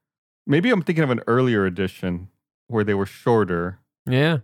[0.48, 2.30] Maybe I'm thinking of an earlier edition
[2.68, 3.80] where they were shorter.
[4.10, 4.40] Yeah.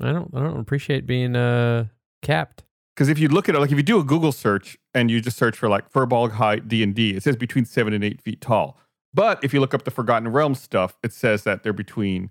[0.00, 1.86] I don't I don't appreciate being uh
[2.22, 2.64] capped.
[2.94, 5.20] Because if you look at it, like if you do a Google search and you
[5.20, 8.20] just search for like firbolg height D and D, it says between seven and eight
[8.20, 8.78] feet tall.
[9.12, 12.30] But if you look up the Forgotten Realms stuff, it says that they're between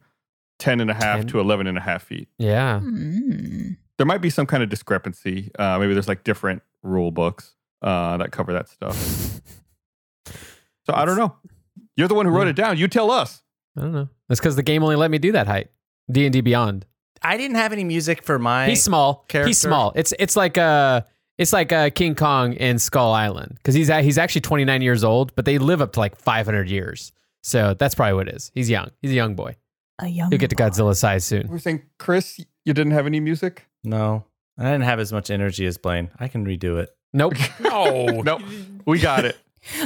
[0.60, 1.28] 10 and a half 10?
[1.28, 2.28] to 11 and a half feet.
[2.38, 2.80] Yeah.
[2.80, 3.72] Hmm.
[4.04, 5.50] There might be some kind of discrepancy.
[5.58, 9.40] Uh, maybe there's like different rule books uh, that cover that stuff.
[10.86, 11.38] So I don't know.
[11.96, 12.50] You're the one who wrote Yeah.
[12.50, 12.78] it down.
[12.78, 13.44] You tell us.
[13.78, 14.10] I don't know.
[14.28, 15.70] That's because the game only let me do that height.
[16.12, 16.86] D and D Beyond.
[17.22, 18.68] I didn't have any music for my.
[18.68, 19.24] He's small.
[19.30, 19.94] character- He's small.
[19.96, 21.06] It's it's like a
[21.38, 25.06] it's like uh, King Kong in Skull Island because he's a- he's actually 29 years
[25.06, 27.14] old, but they live up to like 500 years.
[27.42, 28.52] So that's probably what it is.
[28.54, 28.90] He's young.
[29.02, 29.56] He's a young boy.
[30.00, 30.30] A young.
[30.30, 30.58] He'll get to.
[30.58, 31.48] Godzilla size soon.
[31.48, 33.68] We're saying, Chris, you didn't have any music?
[33.84, 34.26] No,
[34.58, 36.10] I didn't have as much energy as Blaine.
[36.20, 36.90] I can redo it.
[37.14, 37.34] Nope.
[37.60, 38.22] No.
[38.22, 38.42] nope.
[38.86, 39.38] We got it.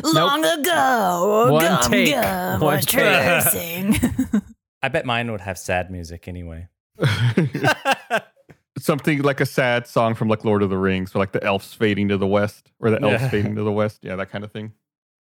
[0.04, 2.14] Long ago, One gum take.
[2.14, 3.04] gum One was take.
[4.82, 6.68] I bet mine would have sad music anyway.
[8.80, 11.74] Something like a sad song from like Lord of the Rings, or like the elves
[11.74, 13.30] fading to the west, or the elves Yeah.
[13.30, 14.00] fading to the west.
[14.04, 14.72] Yeah, that kind of thing.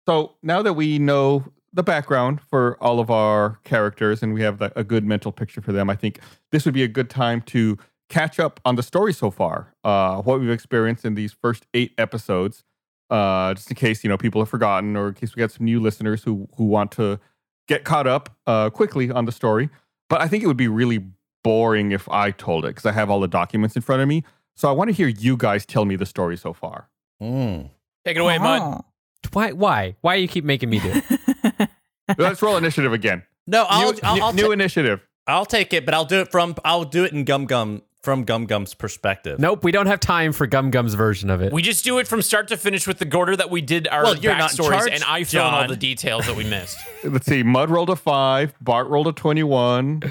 [0.07, 4.59] So now that we know the background for all of our characters and we have
[4.59, 6.19] the, a good mental picture for them, I think
[6.51, 7.77] this would be a good time to
[8.09, 11.93] catch up on the story so far, uh, what we've experienced in these first eight
[11.97, 12.63] episodes,
[13.09, 15.65] uh, just in case you know people have forgotten, or in case we got some
[15.65, 17.19] new listeners who who want to
[17.67, 19.69] get caught up uh, quickly on the story.
[20.09, 21.03] But I think it would be really
[21.43, 24.23] boring if I told it because I have all the documents in front of me.
[24.55, 26.89] So I want to hear you guys tell me the story so far.
[27.21, 27.69] Mm.
[28.05, 28.61] Take it away, Mud.
[28.61, 28.85] Oh.
[29.33, 29.51] Why?
[29.51, 29.95] Why?
[30.01, 31.69] Why you keep making me do it?
[32.17, 33.23] Let's roll initiative again.
[33.45, 35.05] No, I'll new I'll, new- I'll, new ta- initiative.
[35.27, 38.23] I'll take it, but I'll do it from I'll do it in Gum Gum from
[38.23, 39.37] Gum Gum's perspective.
[39.37, 39.65] nope.
[39.65, 41.51] We don't have time for Gum Gum's version of it.
[41.51, 44.03] We just do it from start to finish with the order that we did our
[44.03, 46.45] Well, you're not in backstories, charge, and I fill in all the details that we
[46.45, 46.77] missed.
[47.03, 47.43] Let's see.
[47.43, 48.53] Mud rolled a five.
[48.61, 50.03] Bart rolled a twenty-one.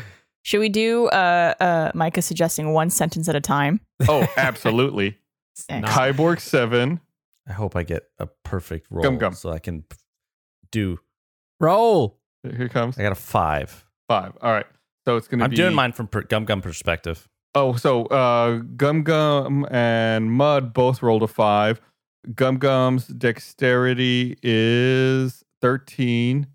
[0.42, 3.80] Should we do uh, uh, Micah suggesting one sentence at a time?
[4.06, 5.16] Oh, absolutely.
[5.56, 5.88] Thanks.
[5.88, 7.00] Kyborg seven.
[7.48, 9.32] I hope I get a perfect roll Gum Gum.
[9.32, 9.84] so I can
[10.70, 10.98] do.
[11.60, 12.20] Roll.
[12.42, 13.86] Here comes I got a five.
[14.06, 14.36] five.
[14.42, 14.66] All right.
[15.06, 15.56] So it's gonna I'm be.
[15.56, 17.26] doing mine from per, Gum Gum perspective.
[17.56, 21.80] Oh, so uh, Gum Gum and Mud both rolled a five.
[22.34, 26.46] Gum Gum's dexterity is 13.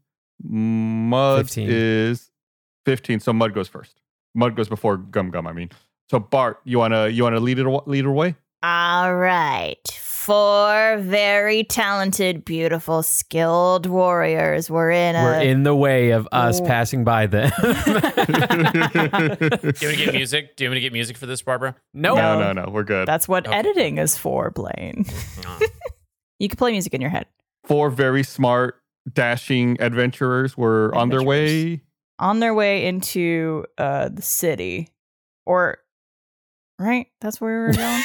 [0.44, 1.68] Mud 15.
[1.72, 2.30] is
[2.86, 3.20] 15.
[3.20, 4.00] So Mud goes first.
[4.36, 5.72] Mud goes before Gum Gum, I mean.
[6.12, 8.36] So Bart, you wanna you wanna lead it lead her away?
[8.62, 9.80] All right.
[10.26, 15.24] Four very talented, beautiful, skilled warriors were in a.
[15.24, 16.66] We're in the way of us Oh.
[16.66, 17.52] passing by them.
[17.62, 20.56] Do you want to get music?
[20.56, 21.76] Do you want to get music for this, Barbara?
[21.96, 22.18] nope.
[22.18, 22.70] No, no, no.
[22.72, 23.08] We're good.
[23.08, 23.58] That's what Okay.
[23.58, 25.06] editing is for, Blaine.
[26.40, 27.26] You can play music in your head.
[27.66, 28.76] Four very smart,
[29.12, 31.82] dashing adventurers were on their way.
[32.20, 34.90] On their way into uh, the city.
[35.48, 35.78] Or,
[36.80, 37.08] right?
[37.22, 38.04] That's where we were going?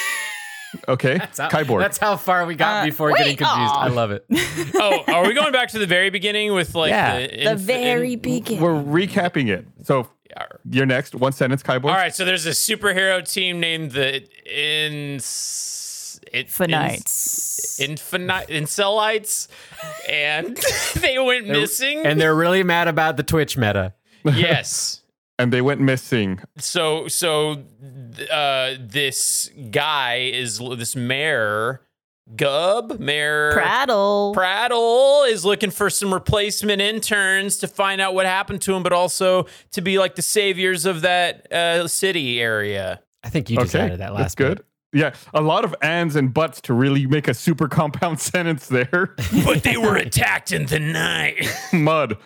[0.89, 1.19] Okay.
[1.19, 1.81] That's how, Kyborg.
[1.81, 3.73] that's how far we got Uh, before wait, getting confused.
[3.73, 3.81] aw.
[3.85, 4.25] I love it.
[4.75, 7.27] oh, are we going back to the very beginning with like Yeah.
[7.27, 8.63] the, the very in- beginning.
[8.63, 9.65] We're recapping it.
[9.85, 10.45] So Yeah.
[10.71, 11.15] you're next.
[11.15, 11.85] One sentence, Kyborg.
[11.87, 17.79] All right, so there's a superhero team named the Ins it, Finites.
[17.81, 19.49] Infinite Incelites,
[20.09, 20.57] and
[21.01, 22.05] they went missing.
[22.05, 23.93] And they're really mad about the Twitch meta.
[24.25, 25.03] yes.
[25.39, 26.41] And they went missing.
[26.59, 27.65] So so
[28.31, 31.83] uh this guy is this mayor
[32.35, 34.33] Gub Mayor Prattle.
[34.35, 38.93] Prattle is looking for some replacement interns to find out what happened to him, but
[38.93, 43.01] also to be like the saviors of that uh, city area.
[43.23, 43.85] I think you just okay.
[43.85, 44.57] added that That's last good.
[44.59, 44.67] bit.
[44.93, 45.15] Yeah.
[45.35, 49.15] A lot of ands and buts to really make a super compound sentence there.
[49.45, 51.47] But they were attacked in the night.
[51.73, 52.17] Mud.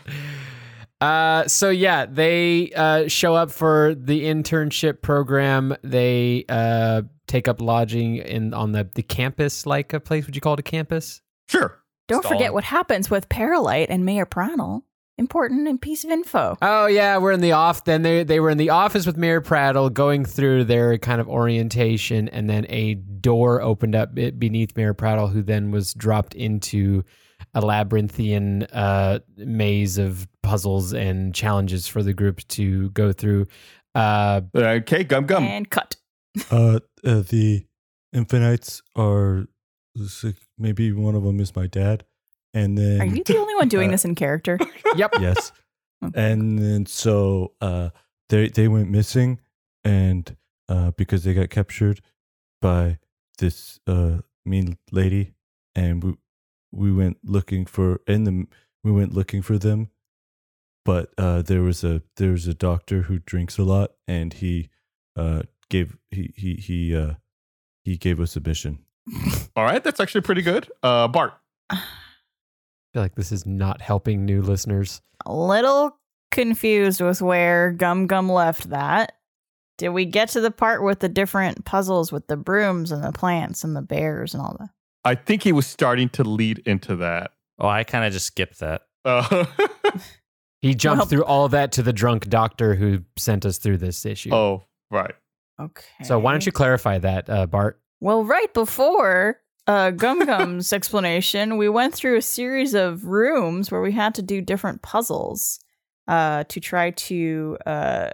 [1.00, 5.74] Uh, so yeah, they uh, show up for the internship program.
[5.82, 10.26] They uh, take up lodging in on the the campus, like a place.
[10.26, 11.22] Would you call it a campus?
[11.48, 11.78] Sure.
[12.06, 12.38] Don't Stalin.
[12.38, 14.84] forget what happens with Paralyte and Mayor Prattle.
[15.16, 16.56] Important and piece of info.
[16.62, 17.84] Oh yeah, we're in the off.
[17.84, 21.28] Then they they were in the office with Mayor Prattle, going through their kind of
[21.28, 27.04] orientation, and then a door opened up beneath Mayor Prattle, who then was dropped into
[27.54, 33.46] a labyrinthian uh, maze of puzzles and challenges for the group to go through.
[33.94, 35.04] Uh, Okay.
[35.04, 35.44] Gum gum.
[35.44, 35.96] and cut.
[36.50, 37.64] Uh, uh the
[38.12, 39.46] infinites are
[40.06, 42.04] sick- maybe one of them is my dad,
[42.54, 44.58] and then Are you the only one doing Uh, this in character?
[44.96, 45.10] yep.
[45.20, 45.50] yes,
[46.04, 46.30] Okay.
[46.32, 47.90] and then so uh
[48.28, 49.40] they they went missing,
[49.84, 50.36] and
[50.68, 52.00] uh because they got captured
[52.62, 52.98] by
[53.38, 55.34] this uh mean lady,
[55.74, 56.14] and we
[56.72, 58.46] we went looking for and the
[58.84, 59.90] we went looking for them,
[60.84, 64.70] but uh there was a there was a doctor who drinks a lot, and he
[65.16, 67.14] uh gave he he he uh
[67.84, 68.78] he gave us a mission.
[69.56, 69.82] All right.
[69.82, 70.68] That's actually pretty good.
[70.82, 71.32] Uh, Bart.
[71.70, 71.76] I
[72.92, 75.00] feel like this is not helping new listeners.
[75.24, 75.96] a little
[76.30, 79.12] confused with where Gum Gum left that.
[79.78, 83.12] Did we get to the part with the different puzzles with the brooms and the
[83.12, 84.68] plants and the bears and all that?
[85.04, 87.32] I think he was starting to lead into that.
[87.58, 88.82] Oh, I kind of just skipped that.
[89.04, 89.44] Uh,
[90.62, 94.04] He jumped Well- through all that to the drunk doctor who sent us through this
[94.04, 94.28] issue.
[94.34, 95.14] oh, right.
[95.58, 95.86] Okay.
[96.04, 97.80] So why don't you clarify that, uh, Bart?
[98.00, 103.80] Well, right before uh, Gum Gum's explanation, we went through a series of rooms where
[103.80, 105.60] we had to do different puzzles
[106.08, 108.10] uh, to try to uh,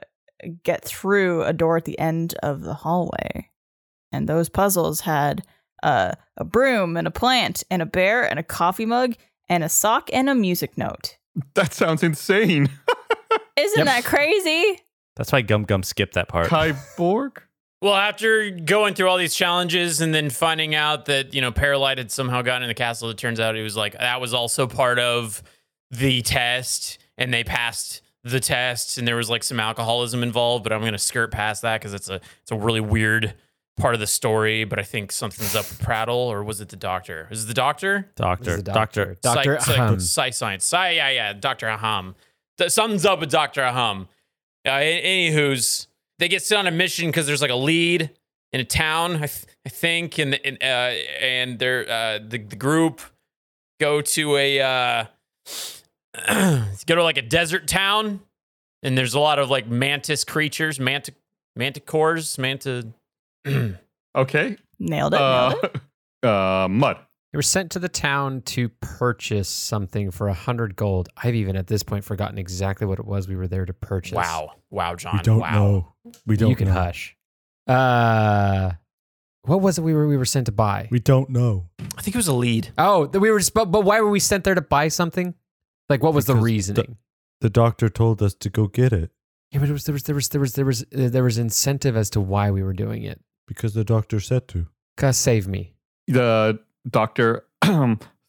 [0.63, 3.51] get through a door at the end of the hallway.
[4.13, 5.43] And those puzzles had
[5.87, 9.15] uh, a broom and a plant and a bear and a coffee mug
[9.49, 11.17] and a sock and a music note.
[11.55, 12.69] That sounds insane.
[13.57, 13.87] Isn't Yep.
[13.87, 14.81] that crazy?
[15.17, 16.49] That's why Gum Gum skipped that part.
[16.49, 17.39] Kyborg.
[17.83, 21.99] Well, after going through all these challenges and then finding out that, you know, Paralyte
[21.99, 24.67] had somehow gotten in the castle, it turns out it was like that was also
[24.67, 25.43] part of
[25.91, 30.73] the test and they passed the test and there was like some alcoholism involved, but
[30.73, 33.35] I'm going to skirt past that cuz it's a it's a really weird
[33.77, 36.77] part of the story, but I think something's up with Prattle or was it the
[36.77, 37.29] doctor?
[37.31, 38.11] Is it the doctor?
[38.17, 39.17] Doctor, This is a doctor.
[39.23, 40.01] Doctor Psych- Ahem.
[40.01, 40.65] psych, psych science.
[40.65, 41.67] Sci- yeah, yeah, Dr.
[41.67, 42.15] Aham.
[42.59, 43.61] Th- Something's up with Dr.
[43.63, 44.03] Aham.
[44.67, 48.11] Uh, a- anywho's, they get sent on a mission because there's like a lead
[48.53, 50.67] in a town, I, th- I think, and and, uh,
[51.21, 53.01] and they're uh, the the group
[53.79, 55.05] go to a uh,
[56.87, 58.21] go to like a desert town,
[58.83, 61.13] and there's a lot of like mantis creatures, manta
[61.59, 62.87] manticores, manta.
[64.17, 64.57] Okay.
[64.79, 65.19] Nailed it.
[65.19, 65.81] nailed it.
[66.23, 66.27] Uh,
[66.65, 66.97] uh, Mud.
[67.33, 71.11] They were sent to the town to purchase something for a hundred gold.
[71.23, 74.17] I've even at this point forgotten exactly what it was we were there to purchase.
[74.17, 75.19] wow, wow, John.
[75.19, 75.53] we don't wow.
[75.53, 75.93] know.
[76.25, 76.49] We don't.
[76.49, 76.75] you can know.
[76.75, 77.15] hush.
[77.67, 78.73] Uh,
[79.43, 80.89] what was it we were we were sent to buy?
[80.91, 81.69] We don't know.
[81.99, 82.73] I think it was a lead.
[82.79, 83.41] oh, we were.
[83.53, 85.35] But, but why were we sent there to buy something?
[85.91, 86.97] Like, what was the Because the- reasoning?
[87.43, 89.11] The doctor told us to go get it
[89.51, 91.39] yeah, but it was there was there was there was there was uh, there was
[91.39, 93.21] incentive as to why we were doing it.
[93.47, 94.67] Because the doctor said to.
[94.97, 95.75] Cause save me.
[96.09, 97.45] The Doctor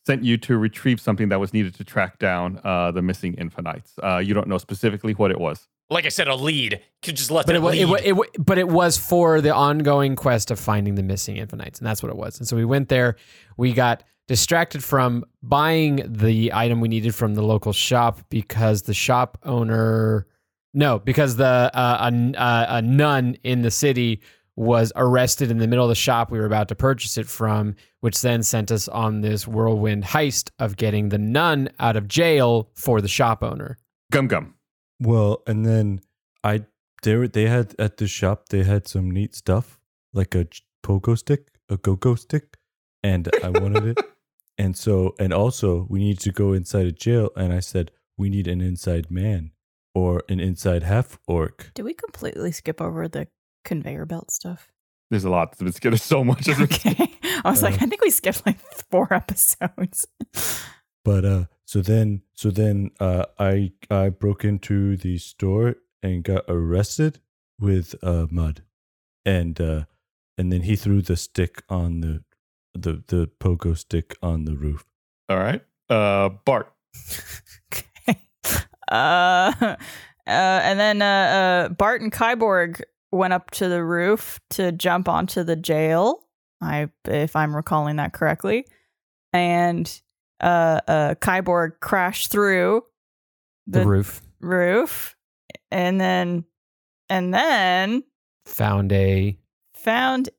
[0.05, 3.93] sent you to retrieve something that was needed to track down uh, the missing infinites.
[4.03, 5.67] Uh, you don't know specifically what it was.
[5.89, 6.81] Like I said, a lead.
[7.01, 8.03] Could just let But that it, lead.
[8.03, 11.79] it, wa- it, but it was for the ongoing quest of finding the missing infinites,
[11.79, 12.39] and that's what it was.
[12.39, 13.15] And so we went there.
[13.55, 18.93] We got distracted from buying the item we needed from the local shop because the
[18.93, 20.27] shop owner,
[20.73, 24.19] no, because the uh, a, n- uh, a nun in the city
[24.57, 27.75] was arrested in the middle of the shop we were about to purchase it from,
[28.01, 32.69] which then sent us on this whirlwind heist of getting the nun out of jail
[32.73, 33.77] for the shop owner.
[34.11, 34.55] Gum Gum.
[34.99, 36.01] Well, and then
[36.43, 36.65] I
[37.03, 39.79] they were, they had at the shop they had some neat stuff
[40.11, 42.57] like a ch- pogo stick, a go-go stick,
[43.03, 43.99] and I wanted it.
[44.59, 48.27] And so and also we need to go inside a jail and I said we
[48.27, 49.51] need an inside man
[49.93, 51.69] or an inside half orc.
[51.75, 53.27] Did we completely skip over the
[53.67, 54.71] conveyor belt stuff?
[55.11, 55.57] There's a lot.
[55.57, 56.47] There's there's so much.
[56.49, 56.95] Okay.
[57.45, 60.07] I was like, Uh, I think we skipped like four episodes.
[61.03, 66.43] But uh so then so then uh I I broke into the store and got
[66.47, 67.19] arrested
[67.59, 68.63] with uh mud.
[69.25, 69.85] And uh
[70.37, 72.23] and then he threw the stick on the
[72.73, 74.85] the the pogo stick on the roof.
[75.29, 75.61] All right.
[75.89, 76.71] Uh, Bart.
[77.73, 78.19] okay.
[78.91, 79.75] Uh, uh,
[80.27, 85.43] and then uh, uh, Bart and Kyborg went up to the roof to jump onto
[85.43, 86.23] the jail.
[86.61, 88.65] I, if I'm recalling that correctly,
[89.31, 90.01] and
[90.41, 92.83] uh, uh, Kyborg crashed through
[93.67, 95.15] The, roof roof,
[95.71, 96.45] and then,
[97.09, 98.03] and then
[98.45, 99.37] found a
[99.75, 100.29] found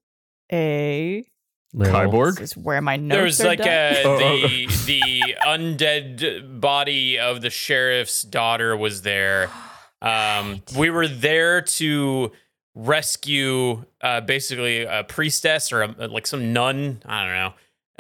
[0.53, 1.25] a.
[1.73, 2.39] little Kyborg?
[2.39, 3.69] This is where my notes There's are like done.
[3.69, 4.49] a, Oh, oh.
[4.49, 9.51] the the undead body of the sheriff's daughter was there.
[10.01, 12.31] Um, we were there to
[12.79, 17.03] rescue uh, basically a priestess or a, like some nun.
[17.05, 17.53] I don't know.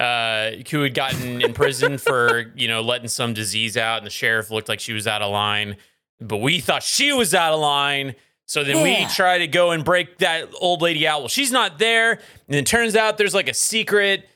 [0.02, 4.10] Uh, who had gotten in prison for you know letting some disease out, and the
[4.10, 5.76] sheriff looked like she was out of line,
[6.20, 8.14] but we thought she was out of line.
[8.46, 11.20] So then we try to go and break that old lady out.
[11.20, 12.12] Well, she's not there,
[12.46, 14.26] and it turns out there's like a secret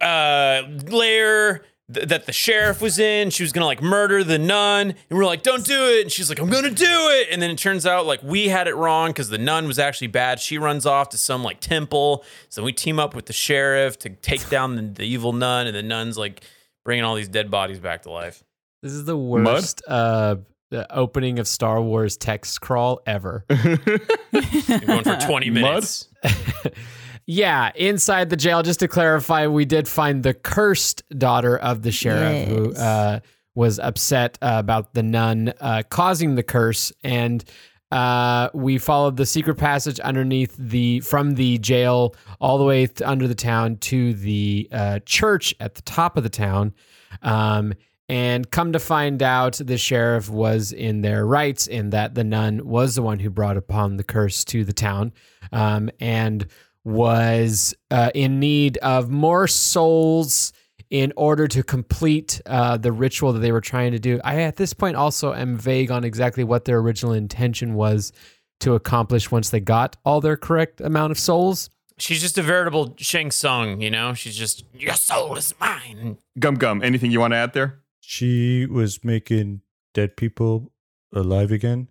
[0.00, 4.90] uh lair th- that the sheriff was in she was gonna like murder the nun
[4.90, 6.02] and we're like don't do it!
[6.02, 7.28] And she's like i'm gonna do it!
[7.30, 10.08] And then it turns out like we had it wrong because the nun was actually
[10.08, 10.40] bad.
[10.40, 12.24] She runs off to some like temple.
[12.48, 15.76] So we team up with the sheriff to take down the, the evil nun and
[15.76, 16.42] the nun's like
[16.84, 18.42] bringing all these dead bodies back to life.
[18.82, 20.36] This is the worst uh,
[20.70, 23.44] the opening of Star Wars text crawl ever.
[23.50, 26.08] We're going for 20 minutes
[27.26, 31.90] yeah, inside the jail, just to clarify, we did find the cursed daughter of the
[31.90, 33.18] sheriff who uh,
[33.56, 36.92] was upset uh, about the nun uh, causing the curse.
[37.02, 37.44] And
[37.90, 43.02] uh, we followed the secret passage underneath the from the jail all the way th-
[43.02, 46.74] under the town to the uh, church at the top of the town.
[47.22, 47.74] Um,
[48.08, 52.64] and come to find out, the sheriff was in their rights in that the nun
[52.64, 55.12] was the one who brought upon the curse to the town
[55.50, 56.46] um, and
[56.86, 60.52] was uh, in need of more souls
[60.88, 64.20] in order to complete uh, the ritual that they were trying to do.
[64.22, 68.12] I, at this point, also am vague on exactly what their original intention was
[68.60, 71.70] to accomplish once they got all their correct amount of souls.
[71.98, 76.54] she's just a veritable shang Tsung, you know she's just your soul is mine Gum
[76.54, 76.82] Gum.
[76.82, 77.80] Anything you want to add there?
[78.00, 80.72] She was making dead people
[81.12, 81.88] alive again,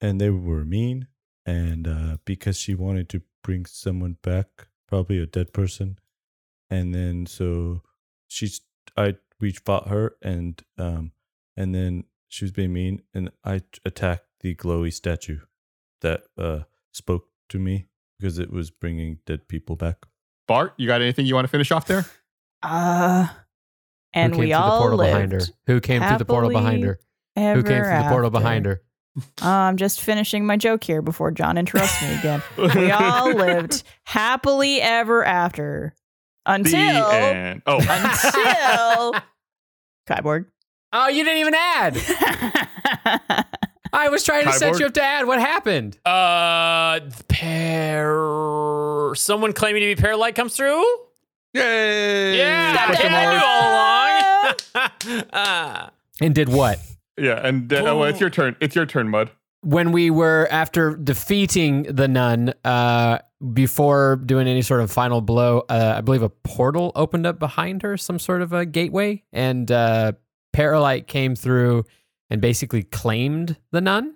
[0.00, 1.08] and they were mean.
[1.46, 5.98] And uh, because she wanted to bring someone back, probably a dead person,
[6.68, 7.82] and then so
[8.28, 8.60] she's
[8.96, 11.12] I we fought her, and um,
[11.56, 15.40] and then she was being mean, and I attacked the glowy statue
[16.00, 16.60] that uh
[16.92, 17.86] spoke to me
[18.18, 20.06] because it was bringing dead people back.
[20.46, 22.04] Bart, you got anything you want to finish off there?
[22.62, 23.28] Uh,
[24.12, 25.40] and Who came we through all the portal lived behind her?
[25.66, 26.98] Who came through the portal behind her?
[27.36, 28.82] Who came through the portal behind her?
[29.42, 32.42] Uh, I'm just finishing my joke here before John interrupts me again.
[32.56, 35.94] we all lived happily ever after
[36.46, 37.62] The until end.
[37.66, 39.20] Oh, until
[40.08, 40.46] Kyborg.
[40.92, 41.96] Oh, you didn't even add.
[43.92, 45.26] I was trying to set you up to add.
[45.26, 45.98] What happened?
[46.04, 49.14] Uh, pair.
[49.16, 50.84] Someone claiming to be Paralyte comes through.
[51.52, 52.38] yay!
[52.38, 55.24] Yeah, Question I knew all along.
[55.32, 55.90] Ah.
[56.22, 56.78] And did what?
[57.20, 58.56] Yeah, and uh, oh, it's your turn.
[58.60, 59.30] It's your turn, Mud.
[59.62, 63.18] when we were after defeating the nun uh
[63.52, 67.82] before doing any sort of final blow uh, i believe a portal opened up behind
[67.82, 70.12] her some sort of a gateway and uh
[70.54, 71.84] paralyte came through
[72.30, 74.14] and basically claimed the nun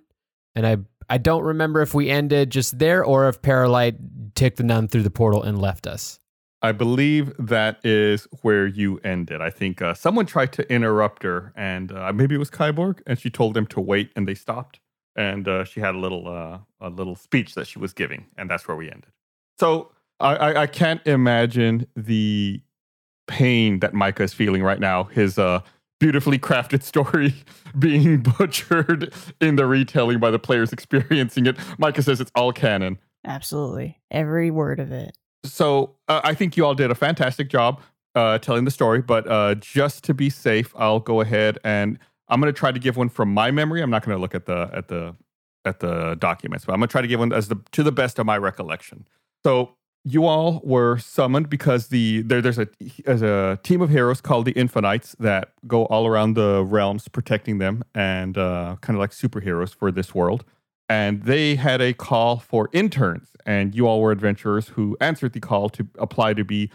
[0.55, 0.77] and i
[1.11, 3.97] i don't remember if we ended just there or if paralyte
[4.35, 6.19] took the nun through the portal and left us
[6.65, 9.43] I believe that is where you ended.
[9.43, 13.19] I think uh, someone tried to interrupt her, and uh, maybe it was Kyborg, and
[13.19, 14.81] she told them to wait, and they stopped.
[15.15, 18.49] And uh, she had a little uh, a little speech that she was giving, and
[18.49, 19.11] that's where we ended.
[19.61, 22.63] So I, I, I can't imagine the
[23.27, 25.05] pain that Micah is feeling right now.
[25.05, 25.61] His uh,
[26.01, 27.35] beautifully crafted story
[27.79, 31.59] being butchered in the retelling by the players experiencing it.
[31.77, 32.99] Micah says it's all canon.
[33.23, 34.01] Absolutely.
[34.11, 35.15] Every word of it.
[35.45, 37.81] So uh, I think you all did a fantastic job
[38.15, 42.41] uh, telling the story, but uh, just to be safe, I'll go ahead and I'm
[42.41, 43.83] going to try to give one from my memory.
[43.83, 45.15] I'm not going to look at the at the
[45.65, 47.93] at the documents, but I'm going to try to give one as the to the
[47.93, 49.07] best of my recollection.
[49.45, 52.69] So you all were summoned because the there, there's a
[53.05, 57.59] there's a team of heroes called the Infinights that go all around the realms protecting
[57.59, 60.45] them and uh, kind of like superheroes for this world.
[60.89, 65.41] And they had a call for interns, and you all were adventurers who answered the
[65.41, 66.71] call to apply to be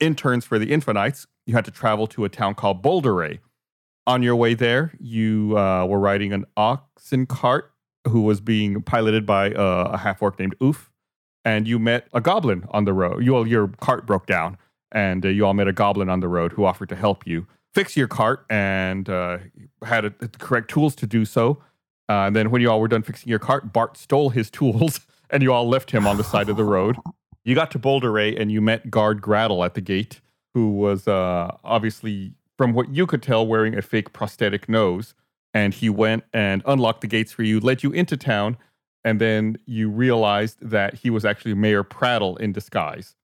[0.00, 1.26] interns for the Infinights.
[1.46, 3.38] You had to travel to a town called Boulder
[4.06, 7.72] On your way there, you uh, were riding an oxen cart
[8.08, 10.90] who was being piloted by uh, a half orc named Oof
[11.44, 13.24] and you met a goblin on the road.
[13.24, 14.58] You all, your cart broke down,
[14.90, 17.46] and uh, you all met a goblin on the road who offered to help you
[17.74, 19.38] fix your cart and uh,
[19.84, 21.62] had a, the correct tools to do so.
[22.08, 25.00] Uh, and then when you all were done fixing your cart, Bart stole his tools,
[25.30, 26.96] and you all left him on the side of the road.
[27.44, 30.20] You got to Boulder and you met guard Grattle at the gate,
[30.54, 35.14] who was uh, obviously, from what you could tell, wearing a fake prosthetic nose.
[35.54, 38.56] And he went and unlocked the gates for you, led you into town,
[39.04, 43.16] and then you realized that he was actually Mayor Prattle in disguise.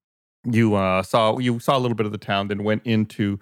[0.45, 3.39] You uh, saw you saw a little bit of the town, then went into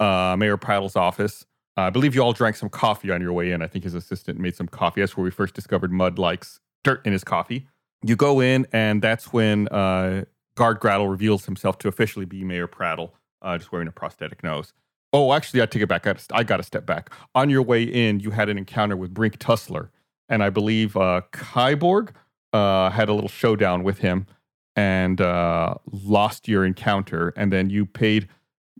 [0.00, 1.46] uh, Mayor Prattle's office.
[1.76, 3.60] Uh, I believe you all drank some coffee on your way in.
[3.62, 5.02] I think his assistant made some coffee.
[5.02, 7.66] That's where we first discovered Mud likes dirt in his coffee.
[8.02, 10.24] You go in, and that's when uh,
[10.54, 14.72] Guard Grattle reveals himself to officially be Mayor Prattle, uh, just wearing a prosthetic nose.
[15.12, 16.06] Oh, actually, I take it back.
[16.06, 17.10] I I got to step back.
[17.34, 19.90] On your way in, you had an encounter with Brink Tussler,
[20.28, 22.10] and I believe uh, Kyborg
[22.52, 24.26] uh, had a little showdown with him
[24.74, 27.32] and uh, lost your encounter.
[27.36, 28.28] And then you paid,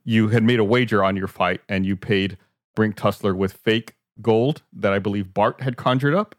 [0.05, 2.37] you had made a wager on your fight, and you paid
[2.77, 6.37] Brink Tussler with fake gold that I believe Bart had conjured up.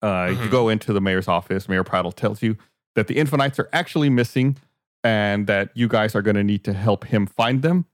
[0.00, 0.44] Uh, Mhm.
[0.44, 1.68] You go into the mayor's office.
[1.68, 2.56] Mayor Prattle tells you
[2.94, 4.56] that the Infinights are actually missing,
[5.02, 7.86] and that you guys are going to need to help him find them.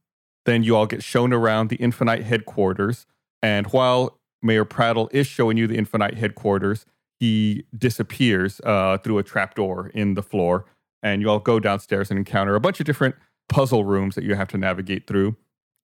[0.45, 3.07] Then you all get shown around the Infinight headquarters.
[3.43, 6.84] And while Mayor Prattle is showing you the Infinight headquarters.
[7.18, 10.66] He disappears uh, through a trapdoor in the floor,
[11.03, 13.14] and you all go downstairs and encounter a bunch of different
[13.49, 15.34] puzzle rooms that you have to navigate through,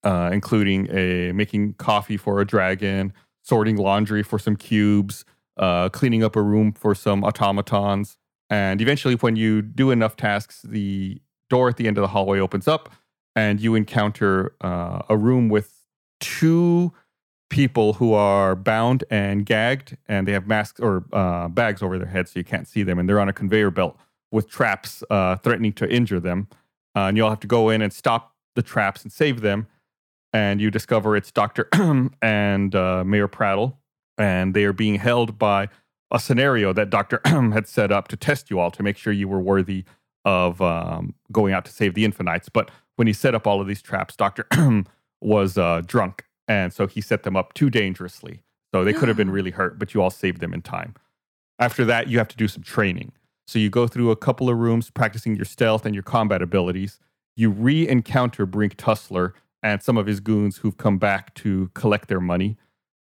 [0.04, 5.24] uh, including a making coffee for a dragon, sorting laundry for some cubes,
[5.56, 8.16] uh, cleaning up a room for some automatons,
[8.52, 12.38] and eventually, when you do enough tasks, the door at the end of the hallway
[12.38, 12.90] opens up,
[13.34, 15.72] and you encounter uh, a room with
[16.20, 16.92] two
[17.48, 22.08] people who are bound and gagged, and they have masks or uh, bags over their
[22.08, 23.98] heads so you can't see them, and they're on a conveyor belt
[24.30, 26.46] with traps uh, threatening to injure them.
[26.94, 29.66] Uh, and you'll have to go in and stop the traps and save them.
[30.32, 31.68] And you discover it's Doctor
[32.22, 33.78] and uh, Mayor Prattle,
[34.16, 35.68] and they are being held by
[36.10, 39.28] a scenario that Doctor had set up to test you all to make sure you
[39.28, 39.84] were worthy
[40.24, 42.48] of um, going out to save the Infinights.
[42.48, 44.46] But when he set up all of these traps, Doctor
[45.20, 48.42] was uh, drunk and so he set them up too dangerously.
[48.74, 50.94] So they could have been really hurt, but you all saved them in time.
[51.58, 53.12] After that, you have to do some training.
[53.46, 56.98] So you go through a couple of rooms practicing your stealth and your combat abilities.
[57.36, 62.08] You re encounter Brink Tussler and some of his goons who've come back to collect
[62.08, 62.56] their money.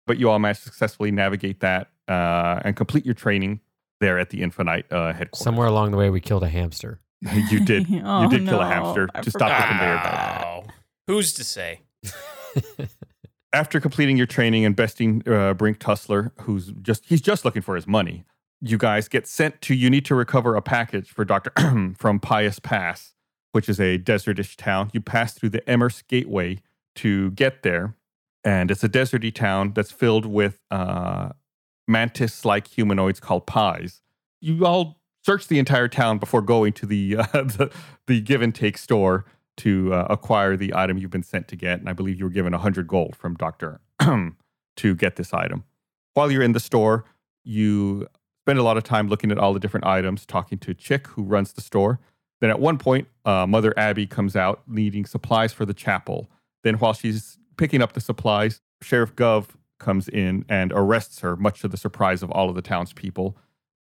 [0.06, 3.60] But you all managed to successfully navigate that uh, and complete your training
[4.00, 5.44] there at the Infinight uh, headquarters.
[5.44, 7.00] Somewhere along the way, we killed a hamster.
[7.50, 7.86] you did.
[8.04, 9.68] Oh, you did kill a hamster I to stop the forgot.
[9.68, 10.14] conveyor belt.
[10.14, 10.64] Wow.
[11.08, 11.80] Who's to say?
[13.52, 17.74] after completing your training and besting uh, Brink Tussler, who's just he's just looking for
[17.74, 18.24] his money,
[18.60, 19.74] you guys get sent to.
[19.74, 21.52] You need to recover a package for Doctor
[21.96, 23.14] from Pious Pass,
[23.52, 24.90] which is a desertish town.
[24.92, 26.58] You pass through the Emers Gateway
[26.96, 27.94] to get there,
[28.44, 31.30] and it's a deserty town that's filled with uh,
[31.86, 34.02] mantis-like humanoids called pies.
[34.40, 37.70] You all search the entire town before going to the uh, the,
[38.06, 39.24] the give and take store
[39.58, 41.80] to uh, acquire the item you've been sent to get.
[41.80, 43.80] And I believe you were given 100 gold from Dr.
[44.00, 45.64] to get this item.
[46.14, 47.04] While you're in the store,
[47.44, 48.06] you
[48.44, 51.22] spend a lot of time looking at all the different items, talking to Chick, who
[51.22, 52.00] runs the store.
[52.40, 56.30] Then at one point, uh, Mother Abby comes out needing supplies for the chapel.
[56.62, 61.60] Then while she's picking up the supplies, Sheriff Gov comes in and arrests her, much
[61.60, 63.36] to the surprise of all of the townspeople.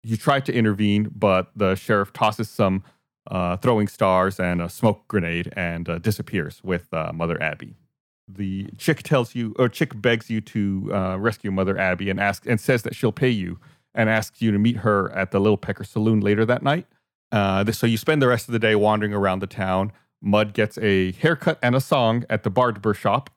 [0.04, 2.84] You try to intervene, but the sheriff tosses some
[3.30, 7.76] uh, throwing stars and a smoke grenade and uh, disappears with uh, Mother Abby.
[8.28, 12.48] The chick tells you, or chick begs you to uh, rescue Mother Abby and asks
[12.48, 13.60] and says that she'll pay you
[13.94, 16.88] and asks you to meet her at the Little Pecker Saloon later that night.
[17.34, 19.92] Uh, so you spend the rest of the day wandering around the town.
[20.22, 23.32] Mud gets a haircut and a song at the barber shop.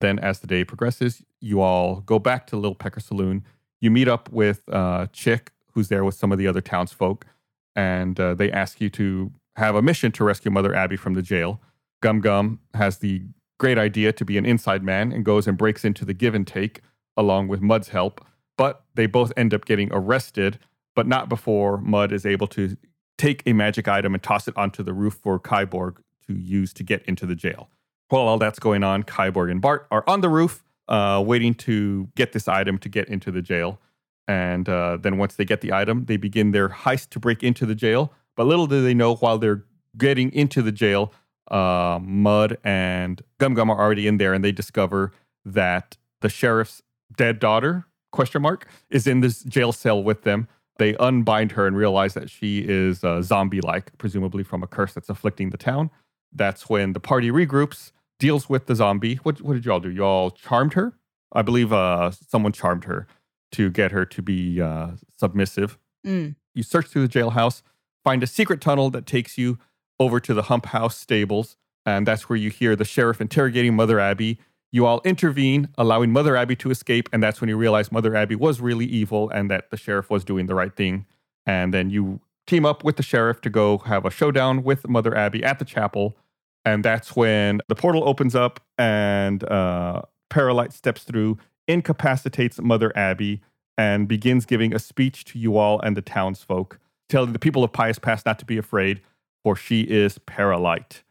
[0.00, 3.44] Then, as the day progresses, you all go back to Little Pecker Saloon.
[3.80, 7.26] You meet up with uh, Chick, who's there with some of the other townsfolk,
[7.74, 11.22] and uh, they ask you to have a mission to rescue Mother Abby from the
[11.22, 11.60] jail.
[12.02, 13.22] Gum Gum has the
[13.58, 16.46] great idea to be an inside man and goes and breaks into the give and
[16.46, 16.82] take
[17.16, 18.24] along with Mud's help,
[18.56, 20.58] but they both end up getting arrested,
[20.94, 22.76] but not before Mud is able to
[23.18, 26.82] take a magic item and toss it onto the roof for Kyborg to use to
[26.82, 27.70] get into the jail.
[28.08, 32.08] While all that's going on, Kyborg and Bart are on the roof, uh, waiting to
[32.14, 33.80] get this item to get into the jail.
[34.28, 37.66] And uh, then once they get the item, they begin their heist to break into
[37.66, 38.12] the jail.
[38.36, 39.64] But little do they know, while they're
[39.96, 41.12] getting into the jail,
[41.50, 45.12] uh, Mud and Gum Gum are already in there, and they discover
[45.44, 46.82] that the sheriff's
[47.16, 50.48] dead daughter question mark is in this jail cell with them.
[50.78, 55.08] They unbind her and realize that she is uh, zombie-like, presumably from a curse that's
[55.08, 55.90] afflicting the town.
[56.32, 59.16] That's when the party regroups, deals with the zombie.
[59.16, 59.90] What, what did you all do?
[59.90, 60.94] You all charmed her?
[61.32, 63.06] I believe uh, someone charmed her
[63.52, 65.78] to get her to be uh, submissive.
[66.06, 66.36] Mm.
[66.54, 67.62] You search through the jailhouse,
[68.04, 69.58] find a secret tunnel that takes you
[69.98, 73.98] over to the Hump House stables, and that's where you hear the sheriff interrogating Mother
[73.98, 74.38] Abby.
[74.72, 78.34] You all intervene, allowing Mother Abby to escape, and that's when you realize Mother Abby
[78.34, 81.06] was really evil and that the sheriff was doing the right thing.
[81.46, 85.16] And then you team up with the sheriff to go have a showdown with Mother
[85.16, 86.16] Abby at the chapel.
[86.64, 91.38] And that's when the portal opens up and uh, Paralyte steps through,
[91.68, 93.40] incapacitates Mother Abby,
[93.78, 97.72] and begins giving a speech to you all and the townsfolk, telling the people of
[97.72, 99.00] Pious Pass not to be afraid,
[99.44, 101.02] for she is Paralyte.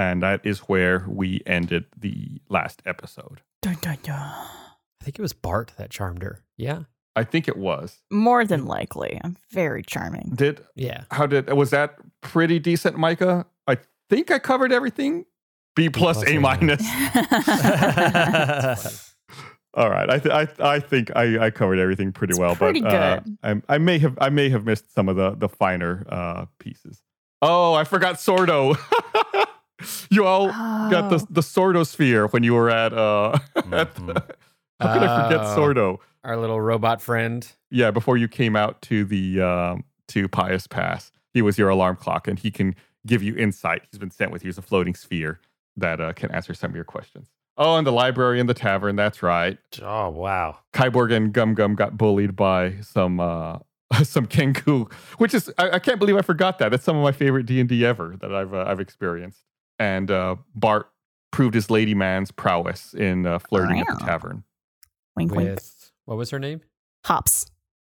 [0.00, 3.42] And that is where we ended the last episode.
[3.60, 4.16] Dun, dun, dun.
[4.16, 6.40] I think it was Bart that charmed her.
[6.56, 6.84] Yeah.
[7.14, 8.00] I think it was.
[8.10, 9.20] More than likely.
[9.22, 10.32] I'm very charming.
[10.34, 11.04] Did Yeah.
[11.10, 13.44] how did was that pretty decent, Micah?
[13.66, 13.76] I
[14.08, 15.26] think I covered everything.
[15.76, 16.82] B plus, plus, A A minus.
[19.74, 22.80] All right, I th- I I think I, I covered everything pretty It's well, pretty
[22.80, 23.38] but uh, good.
[23.42, 27.02] I I may have I may have missed some of the the finer uh, pieces.
[27.42, 28.76] Oh, I forgot Sordo.
[30.10, 31.26] you all got the Oh.
[31.30, 33.38] the Sordosphere when you were at uh.
[33.72, 34.24] at the-
[34.80, 35.56] how could I forget Oh.
[35.56, 35.98] Sordo?
[36.24, 37.50] Our little robot friend.
[37.70, 41.96] Yeah, before you came out to the um, to Pious Pass, he was your alarm
[41.96, 42.74] clock, and he can
[43.06, 43.82] give you insight.
[43.90, 45.40] He's been sent with you as a floating sphere
[45.76, 47.28] that uh, can answer some of your questions.
[47.56, 48.96] Oh, and the library and the tavern.
[48.96, 49.58] That's right.
[49.82, 50.58] Oh wow.
[50.72, 53.58] Kyborg and Gum Gum got bullied by some uh,
[54.02, 56.70] some Kenku, which is I, I can't believe I forgot that.
[56.70, 59.42] That's some of my favorite D and D ever that I've uh, I've experienced.
[59.80, 60.88] And uh, Bart
[61.32, 64.44] proved his lady man's prowess in uh, flirting at the tavern.
[65.16, 65.50] wink, wink.
[65.50, 66.60] With what was her name?
[67.06, 67.46] Hops,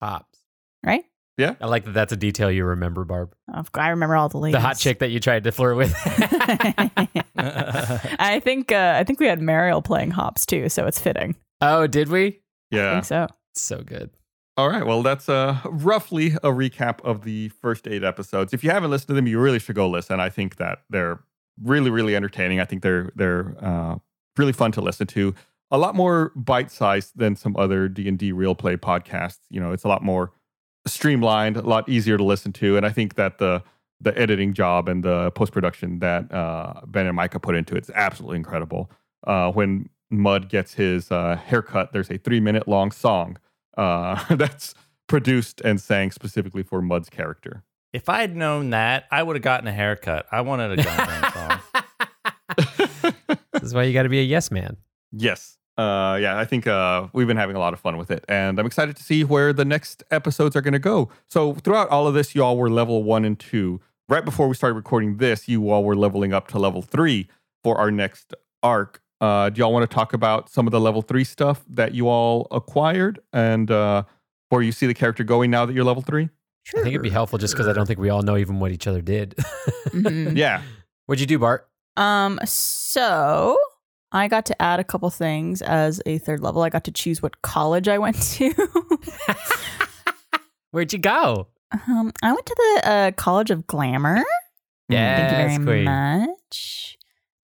[0.03, 0.39] Hops.
[0.85, 1.05] right?
[1.39, 1.55] Yeah.
[1.61, 3.35] I like that that's a detail you remember, Barb.
[3.75, 4.55] I remember all the ladies.
[4.55, 5.95] The hot chick that you tried to flirt with.
[7.37, 11.37] I think uh, I think we had Mariel playing Hops too, so it's fitting.
[11.61, 12.41] oh, did we?
[12.71, 12.81] Yeah.
[12.81, 12.93] I Yeah.
[12.95, 13.27] think so.
[13.55, 14.11] So good.
[14.57, 14.85] All right.
[14.87, 18.55] Well, that's uh, roughly a recap of the first eight episodes.
[18.55, 20.19] If you haven't listened to them, you really should go listen.
[20.19, 21.21] I think that they're
[21.63, 22.61] really, really entertaining.
[22.61, 23.97] I think they're they're uh,
[24.37, 25.35] really fun to listen to.
[25.71, 29.41] A lot more bite sized than some other D and D real play podcasts.
[29.51, 30.33] You know, it's a lot more
[30.87, 33.63] streamlined, a lot easier to listen to, and I think that the
[34.01, 37.85] the editing job and the post production that uh, Ben and Micah put into it
[37.85, 38.91] is absolutely incredible.
[39.27, 43.39] Uh, when Mud gets his uh, haircut, there's a three minute long song
[43.77, 44.75] uh, that's
[45.07, 47.65] produced and sang specifically for Mud's character.
[47.93, 50.27] If I had known that, I would have gotten a haircut.
[50.31, 50.83] I wanted a
[51.33, 51.33] song.
[53.67, 54.77] This is why you got to be a yes man.
[55.13, 55.53] yes.
[55.79, 58.59] Uh, yeah, I think uh, we've been having a lot of fun with it, and
[58.59, 61.11] I'm excited to see where the next episodes are going to go.
[61.29, 63.79] So, throughout all of this, you all were level one and two.
[64.09, 67.29] Right before we started recording this, you all were leveling up to level three
[67.63, 69.03] for our next arc.
[69.21, 72.09] Uh, do y'all want to talk about some of the level three stuff that you
[72.09, 74.03] all acquired and uh,
[74.49, 76.31] where you see the character going now that you're level three?
[76.63, 76.81] Sure.
[76.81, 78.73] I think it'd be helpful just because I don't think we all know even what
[78.73, 79.35] each other did.
[79.89, 80.37] Mhm.
[80.39, 80.63] Yeah.
[81.05, 81.69] What'd you do, Bart?
[81.97, 83.57] Um, so
[84.13, 86.63] I got to add a couple things as a third level.
[86.63, 88.53] I got to choose what college I went to.
[90.71, 91.49] Where'd you go?
[91.89, 94.23] um, I went to the uh, College of Glamour.
[94.89, 95.85] Yes, Thank you very queen.
[95.85, 96.97] much.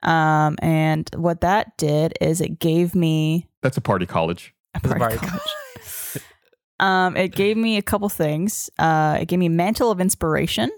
[0.03, 4.55] Um, and what that did is it gave me That's a party college.
[4.75, 6.25] a It's a party party college.
[6.81, 8.71] um, it gave me a couple things.
[8.79, 10.71] Uh, it gave me Mantle of Inspiration,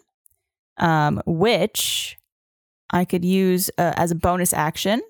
[0.79, 2.18] um, which
[2.95, 5.03] I could use uh, as a bonus action.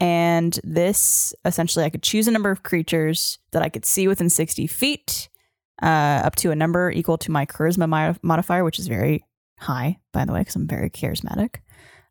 [0.00, 4.30] And this essentially, I could choose a number of creatures that I could see within
[4.30, 5.28] 60 feet,
[5.82, 9.22] uh, up to a number equal to my charisma mo- modifier, which is very
[9.58, 11.56] high, by the way, because I'm very charismatic.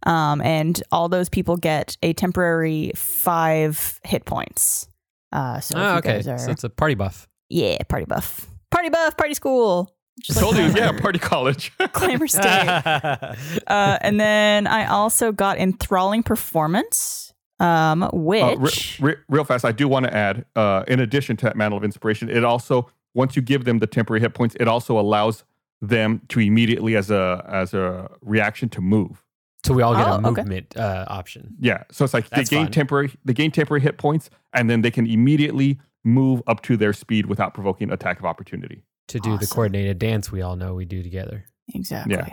[0.03, 4.87] Um, and all those people get a temporary five hit points.
[5.31, 6.19] Uh, so oh, okay.
[6.19, 7.27] are, So it's a party buff.
[7.49, 9.95] yeah, party buff, party buff, party school.
[10.21, 11.71] Just Told you, yeah, party college.
[11.93, 12.43] Glamour State.
[13.67, 19.65] uh, and then I also got enthralling performance, um, Uh, re- which re- real fast,
[19.65, 22.89] I do want to add, uh, in addition to that mantle of inspiration, it also
[23.13, 25.43] once you give them the temporary hit points, it also allows
[25.81, 29.23] them to immediately, as a as a reaction, to move.
[29.65, 30.41] So we all get Oh, a okay.
[30.41, 31.55] movement uh, option.
[31.59, 32.71] Yeah, so it's like That's they gain fun.
[32.71, 36.93] temporary they gain temporary hit points, and then they can immediately move up to their
[36.93, 38.83] speed without provoking attack of opportunity.
[39.09, 41.45] To do the coordinated dance we all know we do together.
[41.73, 42.29] exactly Yeah.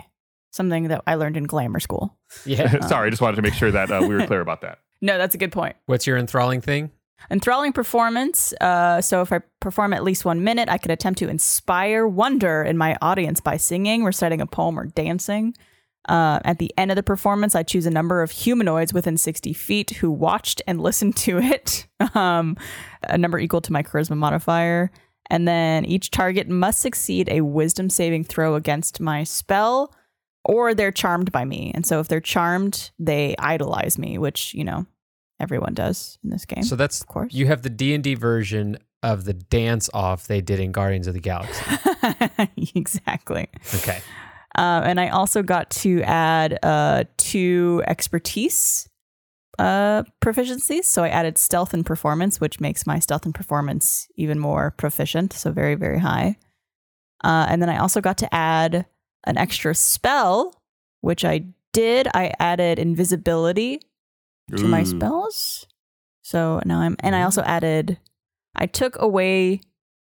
[0.51, 2.17] something that I learned in glamour school.
[2.45, 2.79] Yeah.
[2.87, 4.79] Sorry, I just wanted to make sure that uh, we were clear about that.
[5.01, 5.75] No, that's a good point.
[5.85, 6.91] What's your enthralling thing?
[7.31, 8.53] Enthralling performance.
[8.61, 12.63] Uh, so if I perform at least one minute, I could attempt to inspire wonder
[12.63, 15.55] in my audience by singing, reciting a poem, or dancing.
[16.07, 19.51] Uh, at the end of the performance, I choose a number of humanoids within 60
[19.53, 22.55] feet who watched and listened to it, um,
[23.03, 24.89] a number equal to my charisma modifier.
[25.29, 29.93] And then each target must succeed a wisdom saving throw against my spell,
[30.45, 31.71] or they're charmed by me.
[31.75, 34.85] And so if they're charmed, they idolize me, which, you know,
[35.39, 36.63] everyone does in this game.
[36.63, 37.33] So that's of course.
[37.33, 41.07] you have the D and D version of the dance off they did in Guardians
[41.07, 41.63] of the Galaxy.
[42.75, 43.47] exactly.
[43.75, 44.01] Okay.
[44.55, 48.89] Um, and I also got to add uh, two expertise
[49.59, 50.85] uh, proficiencies.
[50.85, 55.33] So I added stealth and performance, which makes my stealth and performance even more proficient.
[55.33, 56.37] So very, very high.
[57.23, 58.85] Uh, and then I also got to add
[59.25, 60.61] an extra spell,
[61.01, 62.07] which I did.
[62.13, 63.81] I added invisibility
[64.55, 65.67] to my spells.
[66.21, 67.97] So now I'm, and I also added,
[68.55, 69.61] I took away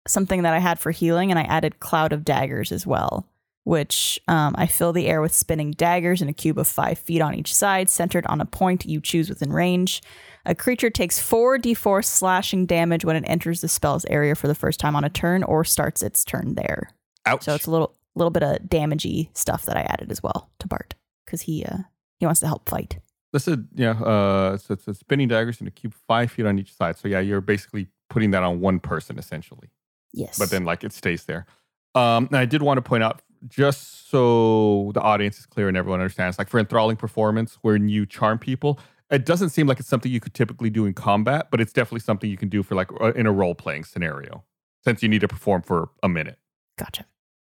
[0.07, 3.27] something that I had for healing and I added Cloud of Daggers as well,
[3.69, 7.21] which um, I fill the air with spinning daggers in a cube of five feet
[7.21, 10.01] on each side, centered on a point you choose within range.
[10.47, 14.79] A creature takes 4d4 slashing damage when it enters the spell's area for the first
[14.79, 16.89] time on a turn or starts its turn there.
[17.27, 17.43] Ouch.
[17.43, 20.67] So it's a little little bit of damagey stuff that I added as well to
[20.67, 20.95] Bart
[21.27, 21.77] because he uh,
[22.17, 22.97] he wants to help fight.
[23.33, 23.91] This is yeah.
[23.91, 26.97] Uh, so it's a spinning daggers in a cube five feet on each side.
[26.97, 29.69] So yeah, you're basically putting that on one person essentially.
[30.11, 31.45] Yes, But then like it stays there.
[31.93, 35.77] Um, and I did want to point out just so the audience is clear and
[35.77, 36.37] everyone understands.
[36.37, 38.79] Like for enthralling performance, when you charm people,
[39.09, 42.01] it doesn't seem like it's something you could typically do in combat, but it's definitely
[42.01, 44.43] something you can do for like in a role playing scenario,
[44.83, 46.37] since you need to perform for a minute.
[46.77, 47.05] gotcha.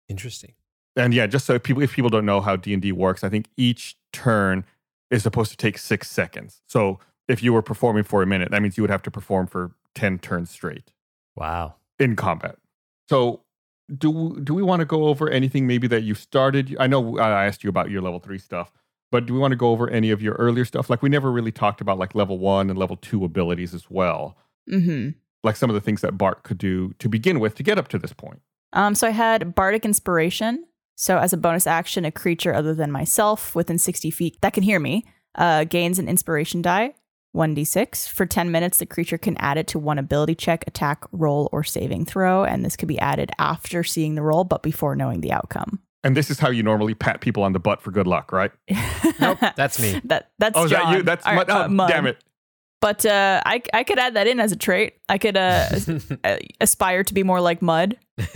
[0.10, 0.54] Interesting.
[0.98, 3.24] And yeah, just so if people if people don't know how D and D works,
[3.24, 4.64] I think each turn
[5.12, 6.62] is supposed to take six seconds.
[6.68, 9.48] So if you were performing for a minute, that means you would have to perform
[9.48, 10.92] for ten turns straight
[11.36, 11.76] Wow.
[12.00, 12.58] in combat.
[13.10, 13.42] So
[13.94, 16.76] do do we want to go over anything maybe that you started?
[16.80, 18.72] I know I asked you about your level three stuff,
[19.12, 20.90] but do we want to go over any of your earlier stuff?
[20.90, 24.38] Like we never really talked about like level one and level two abilities as well.
[24.70, 25.12] Mm-hmm.
[25.44, 27.88] Like some of the things that Bart could do to begin with to get up
[27.90, 28.42] to this point.
[28.74, 30.66] Um, so I had bardic inspiration.
[30.96, 34.64] So as a bonus action, a creature other than myself within 60 feet that can
[34.64, 35.06] hear me
[35.36, 36.96] uh, gains an inspiration die,
[37.36, 38.10] 1d6.
[38.10, 41.64] For 10 minutes, the creature can add it to one ability check, attack, roll, or
[41.64, 42.44] saving throw.
[42.44, 45.80] And this could be added after seeing the roll, but before knowing the outcome.
[46.04, 48.52] And this is how you normally pat people on the butt for good luck, right?
[49.20, 50.02] Nope, that's me.
[50.06, 51.04] That that's Oh, is that you?
[51.04, 52.22] That's All Mud- right, oh, uh, damn it.
[52.82, 54.96] But uh, I I could add that in as a trait.
[55.10, 55.70] I could uh,
[56.24, 57.98] uh, aspire to be more like Mud.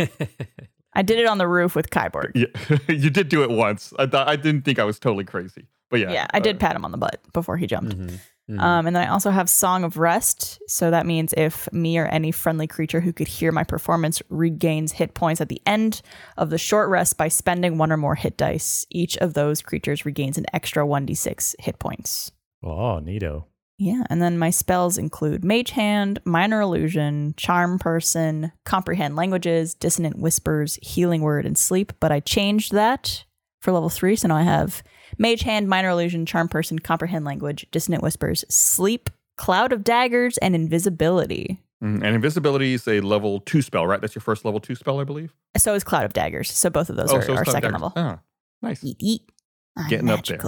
[0.94, 2.32] I did it on the roof with Kyborg.
[2.34, 3.94] Yeah, you did do it once.
[4.00, 6.60] I thought I didn't think I was totally crazy, but yeah, Yeah, I did uh,
[6.60, 7.96] pat him on the butt before he jumped.
[7.98, 8.20] Mhm.
[8.50, 8.60] Mhm.
[8.60, 10.60] Um, and then I also have Song of Rest.
[10.68, 14.94] So that means if me or any friendly creature who could hear my performance regains
[14.94, 16.02] hit points at the end
[16.38, 20.06] of the short rest by spending one or more hit dice, each of those creatures
[20.06, 22.32] regains an extra 1d6 hit points.
[22.64, 23.46] Oh, neato.
[23.78, 30.20] Yeah, and then my spells include Mage Hand, Minor Illusion, Charm Person, Comprehend Languages, Dissonant
[30.20, 31.94] Whispers, Healing Word, and Sleep.
[32.02, 33.24] But I changed that
[33.62, 34.84] for level three, so now I have
[35.18, 40.56] Mage Hand, Minor Illusion, Charm Person, Comprehend Language, Dissonant Whispers, Sleep, Cloud of Daggers, and
[40.56, 41.60] Invisibility.
[41.82, 42.04] Mhm.
[42.04, 44.02] And invisibility is a level two spell, right?
[44.02, 45.34] That's your first level two spell, I believe.
[45.58, 46.52] So is Cloud of Daggers.
[46.52, 47.94] So both of those are, Oh, so are second level.
[47.96, 48.20] Ah,
[48.62, 48.84] nice.
[48.84, 49.22] Eat, eat.
[49.78, 50.40] I'm Getting up there.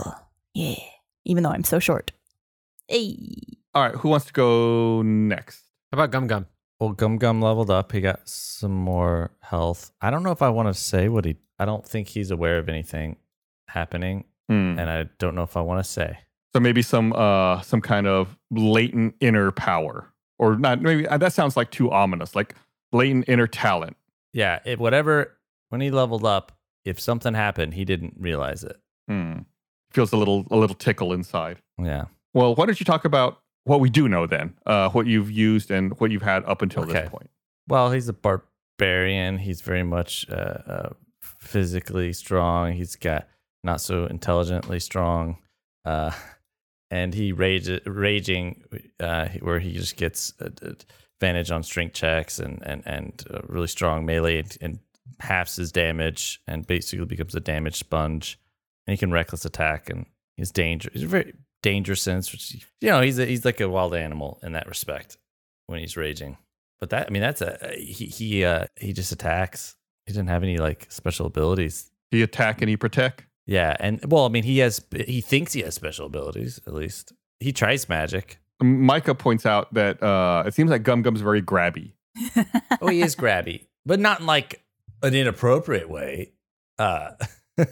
[0.54, 0.76] Yeah.
[1.24, 2.12] Even though I'm so short.
[2.90, 3.16] Hey.
[3.74, 5.62] All right, who wants to go next?
[5.92, 6.48] How about Gum Gum?
[6.82, 7.94] Well, Gum Gum leveled up.
[7.94, 9.94] He got some more health.
[10.02, 11.38] I don't know if I want to say what he.
[11.58, 13.16] I don't think he's aware of anything
[13.70, 14.78] happening, Hmm.
[14.78, 16.18] and I don't know if I want to say.
[16.54, 20.82] So maybe some uh some kind of latent inner power, or not?
[20.82, 22.36] Maybe uh, that sounds like too ominous.
[22.36, 22.56] Like
[22.92, 23.96] latent inner talent.
[24.34, 25.38] Yeah, it, whatever.
[25.70, 26.52] When he leveled up,
[26.84, 28.78] if something happened, he didn't realize it.
[29.08, 29.40] Hmm.
[29.92, 31.62] Feels a little a little tickle inside.
[31.82, 32.06] Yeah.
[32.34, 34.54] Well, why don't you talk about what we do know then?
[34.66, 36.94] Uh, what you've used and what you've had up until Okay.
[36.94, 37.30] this point.
[37.70, 39.38] Well, he's a barbarian.
[39.38, 40.90] He's very much uh, uh,
[41.22, 42.74] physically strong.
[42.74, 43.28] He's got
[43.64, 45.38] not so intelligently strong,
[45.86, 46.12] uh,
[46.92, 48.64] and he rage raging
[49.00, 54.40] uh, where he just gets advantage on strength checks and and and really strong melee
[54.40, 54.80] and, and
[55.20, 58.40] halves his damage and basically becomes a damage sponge.
[58.88, 60.06] And he can reckless attack and
[60.38, 60.94] he's dangerous.
[60.94, 64.54] He's very dangerous sense, which you know he's a, he's like a wild animal in
[64.54, 65.18] that respect
[65.68, 66.38] when he's raging.
[66.80, 69.76] But that I mean that's a he he uh he just attacks.
[70.06, 71.92] He didn't have any like special abilities.
[72.10, 73.26] He attack and he protect.
[73.46, 77.14] Yeah, and well, I mean he has he thinks he has special abilities at least.
[77.40, 78.40] He tries magic.
[78.62, 81.94] Micah points out that uh, it seems like Gum Gum's very grabby.
[82.82, 84.64] Oh, he is grabby, but not in like
[85.02, 86.32] an inappropriate way.
[86.78, 87.12] Uh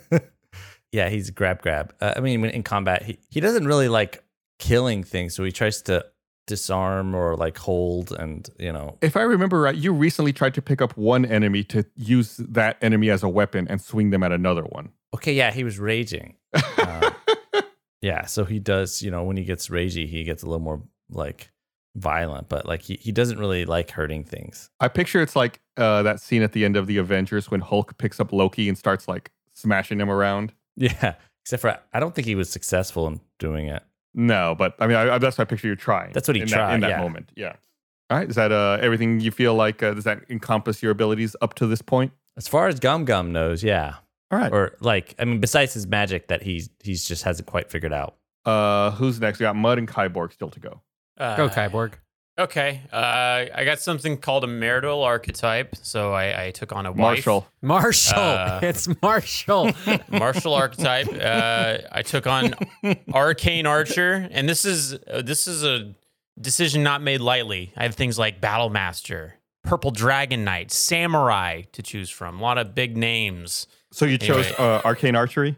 [0.91, 1.93] Yeah, he's grab grab.
[2.01, 4.23] Uh, I mean, in combat, he, he doesn't really like
[4.57, 6.05] killing things, so he tries to
[6.47, 10.63] disarm or like hold and, you know, If I remember right, you recently tried to
[10.63, 14.31] pick up one enemy to use that enemy as a weapon and swing them at
[14.31, 14.89] another one.
[15.15, 16.35] Okay, yeah, he was raging.
[16.53, 17.11] Uh,
[18.01, 20.81] yeah, so he does, you know, when he gets ragey, he gets a little more
[21.09, 21.51] like
[21.95, 24.69] violent, but like he, he doesn't really like hurting things.
[24.79, 27.97] I picture it's like uh, that scene at the end of the Avengers when Hulk
[27.97, 30.53] picks up Loki and starts like smashing him around.
[30.75, 33.83] Yeah, except for I don't think he was successful in doing it.
[34.13, 36.13] No, but I mean, I, I, that's what I picture you trying.
[36.13, 37.01] That's what he in tried, that, in that yeah.
[37.01, 37.31] moment.
[37.35, 37.55] Yeah.
[38.09, 38.27] All right.
[38.27, 39.83] Is that uh, everything you feel like?
[39.83, 42.11] Uh, does that encompass your abilities up to this point?
[42.37, 43.95] As far as Gum Gum knows, yeah.
[44.31, 44.51] All right.
[44.51, 48.15] Or like, I mean, besides his magic that he's he's just hasn't quite figured out.
[48.45, 49.39] Uh, who's next?
[49.39, 50.81] We got Mud and Kyborg still to go.
[51.17, 51.93] Uh, Go Kyborg.
[52.39, 52.81] Okay.
[52.91, 55.75] Uh, I got something called a marital archetype.
[55.75, 57.25] So I, I took on a wife.
[57.25, 57.47] Marshall.
[57.61, 58.17] Marshall.
[58.17, 59.71] Uh, it's Marshall.
[60.09, 61.09] Martial archetype.
[61.09, 62.53] Uh, I took on
[63.13, 65.93] arcane archer, and this is uh, this is a
[66.39, 67.73] decision not made lightly.
[67.75, 72.39] I have things like battle master, purple dragon knight, samurai to choose from.
[72.39, 73.67] A lot of big names.
[73.91, 74.55] So you chose Anyway.
[74.59, 75.57] uh, Arcane Archery?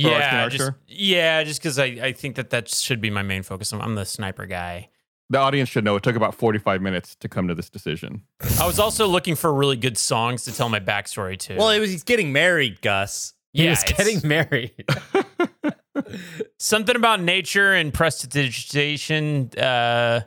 [0.00, 3.22] For Arcane Yeah, just, yeah, just because I, I think that that should be my
[3.22, 3.72] main focus.
[3.72, 4.90] I'm, I'm the sniper guy.
[5.30, 8.22] The audience should know it took about 45 minutes to come to this decision.
[8.58, 11.56] I was also looking for really good songs to tell my backstory to.
[11.56, 13.34] Well, it was he's getting married, Gus.
[13.52, 14.86] he yeah, was getting married.
[16.58, 19.50] something about nature and prestidigitation.
[19.58, 20.20] Uh,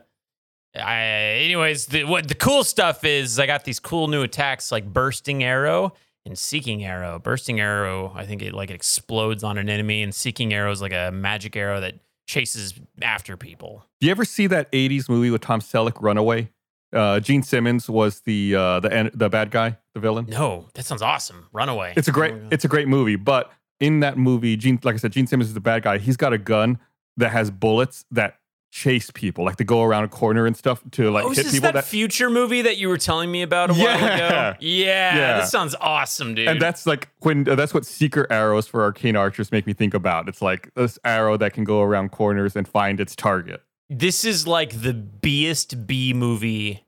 [0.76, 1.00] I,
[1.44, 5.42] anyways, the, what the cool stuff is, I got these cool new attacks like bursting
[5.42, 5.94] arrow
[6.24, 7.18] and seeking arrow.
[7.18, 10.80] Bursting arrow, I think it like it explodes on an enemy, and seeking arrow is
[10.80, 11.94] like a magic arrow that
[12.26, 13.84] chases after people.
[14.00, 16.50] Do you ever see that 80s movie with Tom Selleck, Runaway?
[16.92, 20.26] Uh, Gene Simmons was the uh, the the bad guy, the villain.
[20.28, 21.48] No, that sounds awesome.
[21.52, 21.94] Runaway.
[21.96, 23.50] It's a great it's a great movie, but
[23.80, 25.98] in that movie, Gene, like I said, Gene Simmons is the bad guy.
[25.98, 26.78] He's got a gun
[27.16, 28.36] that has bullets that
[28.72, 31.44] chase people, like to go around a corner and stuff to like Oh, hit is
[31.44, 31.68] this people.
[31.68, 34.54] that, That, future movie that you were telling me about a while ago?
[34.60, 35.40] Yeah, Yeah.
[35.40, 36.48] this sounds awesome, dude.
[36.48, 39.92] and that's like when uh, that's what secret arrows for arcane archers make me think
[39.94, 40.26] about.
[40.28, 43.60] It's like this arrow that can go around corners and find its target.
[43.90, 46.84] this is like the Best B movie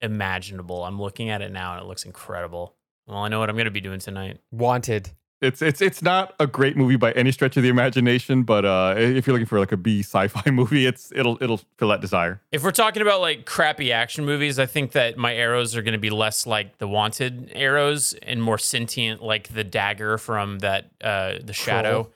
[0.00, 0.84] imaginable.
[0.84, 2.76] I'm looking at it now and it looks incredible.
[3.08, 4.38] Well, I know what I'm going to be doing tonight.
[4.52, 5.10] Wanted.
[5.42, 8.94] It's it's it's not a great movie by any stretch of the imagination, but uh,
[8.96, 12.40] if you're looking for like a B sci-fi movie, it's it'll it'll fill that desire.
[12.52, 15.92] If we're talking about like crappy action movies, I think that my arrows are going
[15.92, 20.90] to be less like the wanted arrows and more sentient, like the dagger from that
[21.02, 22.10] uh the shadow.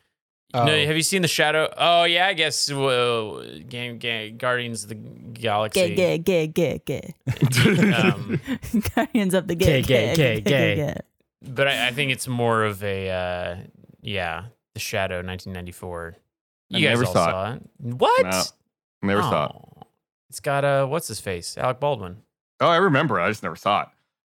[0.53, 0.65] Oh.
[0.65, 1.73] No, have you seen the shadow?
[1.77, 2.73] Oh yeah, I guess.
[2.73, 5.95] Well, game, game, Guardians of the Galaxy.
[5.95, 7.15] Gay, gay, gay, gay,
[7.95, 8.41] Um.
[8.97, 10.97] Guardians of the gay, Gay, gay, gay, gay.
[11.43, 13.57] But I, I think it's more of a uh,
[14.03, 16.17] yeah, the Shadow, 1994.
[16.71, 17.63] You I guys never all saw saw it.
[17.79, 18.27] What?
[18.27, 18.43] No,
[19.03, 19.53] Never saw it.
[19.55, 19.83] Oh.
[20.29, 21.59] It's got uh, what's his face?
[21.59, 22.19] Alec Baldwin.
[22.61, 23.19] Oh, I remember.
[23.19, 23.89] I just never saw it.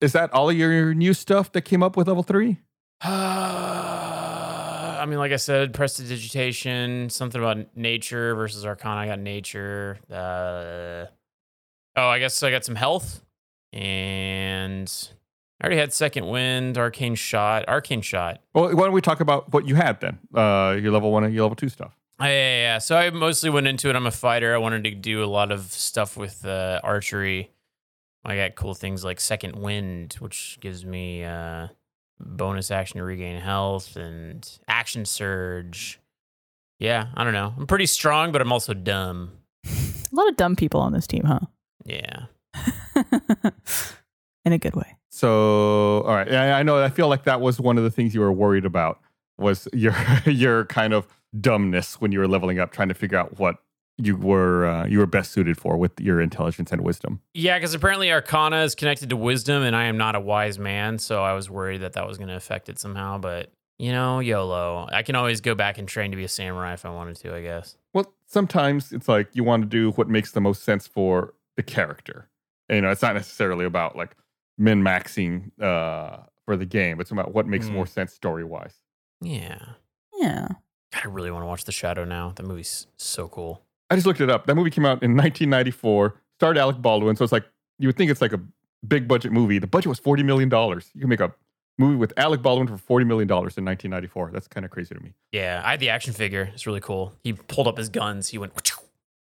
[0.01, 2.59] Is that all of your new stuff that came up with level three?
[3.03, 9.01] I mean, like I said, prestidigitation, something about nature versus arcana.
[9.01, 9.99] I got nature.
[10.11, 11.07] Uh,
[11.97, 13.23] oh, I guess I got some health,
[13.73, 14.93] and
[15.61, 18.41] I already had second wind, arcane shot, arcane shot.
[18.55, 20.19] Well, why don't we talk about what you had then?
[20.35, 21.93] Uh, your level one and your level two stuff.
[22.19, 22.79] Uh, Yeah, yeah, yeah.
[22.79, 23.97] So I mostly went into it.
[23.97, 24.55] I'm a fighter.
[24.55, 27.51] I wanted to do a lot of stuff with uh, archery.
[28.25, 31.69] I got cool things like second wind, which gives me uh,
[32.19, 35.99] bonus action to regain health and action surge.
[36.79, 37.53] Yeah, I don't know.
[37.59, 39.33] I'm pretty strong, but I'm also dumb.
[39.67, 41.41] A lot of dumb people on this team, huh?
[41.85, 42.27] Yeah.
[44.45, 44.97] In a good way.
[45.21, 46.33] So, all right.
[46.33, 46.83] I, I know.
[46.83, 49.01] I feel like that was one of the things you were worried about
[49.37, 49.95] was your
[50.25, 51.07] your kind of
[51.39, 53.57] dumbness when you were leveling up, trying to figure out what
[53.99, 57.21] you were uh, you were best suited for with your intelligence and wisdom.
[57.35, 60.99] Yeah, because apparently Arcana is connected to wisdom, and I am not a wise man,
[60.99, 63.19] so I was worried that that was going to affect it somehow.
[63.19, 64.89] But you know, YOLO.
[64.91, 67.35] I can always go back and train to be a samurai if I wanted to.
[67.35, 67.77] I guess.
[67.93, 71.63] Well, sometimes it's like you want to do what makes the most sense for the
[71.63, 72.31] character.
[72.71, 74.17] And, you know, it's not necessarily about like
[74.61, 77.01] min maxing uh, for the game.
[77.01, 77.73] It's about what makes Mm.
[77.73, 78.75] more sense story wise.
[79.23, 79.59] Yeah.
[80.21, 80.49] Yeah.
[80.93, 82.33] God, I really want to watch The Shadow now.
[82.37, 83.63] That movie's so cool.
[83.89, 84.47] I just looked it up.
[84.47, 86.15] That movie came out in 1994.
[86.39, 87.45] Starred Alec Baldwin, so it's like
[87.79, 88.41] you would think it's like a
[88.87, 89.59] big budget movie.
[89.59, 90.91] The budget was 40 million dollars.
[90.95, 91.33] You can make a
[91.79, 94.31] movie with Alec Baldwin for 40 million dollars in 1994.
[94.33, 95.13] That's kind of crazy to me.
[95.33, 96.51] Yeah, I had the action figure.
[96.55, 97.13] It's really cool.
[97.25, 98.29] He pulled up his guns.
[98.29, 98.53] He went.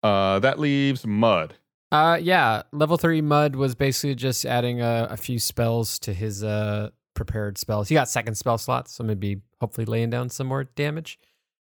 [0.03, 1.55] Uh, that leaves Mud.
[1.91, 6.43] Uh, yeah, level three mud was basically just adding a, a few spells to his
[6.43, 7.89] uh prepared spells.
[7.89, 11.17] He got second spell slots, so maybe hopefully laying down some more damage.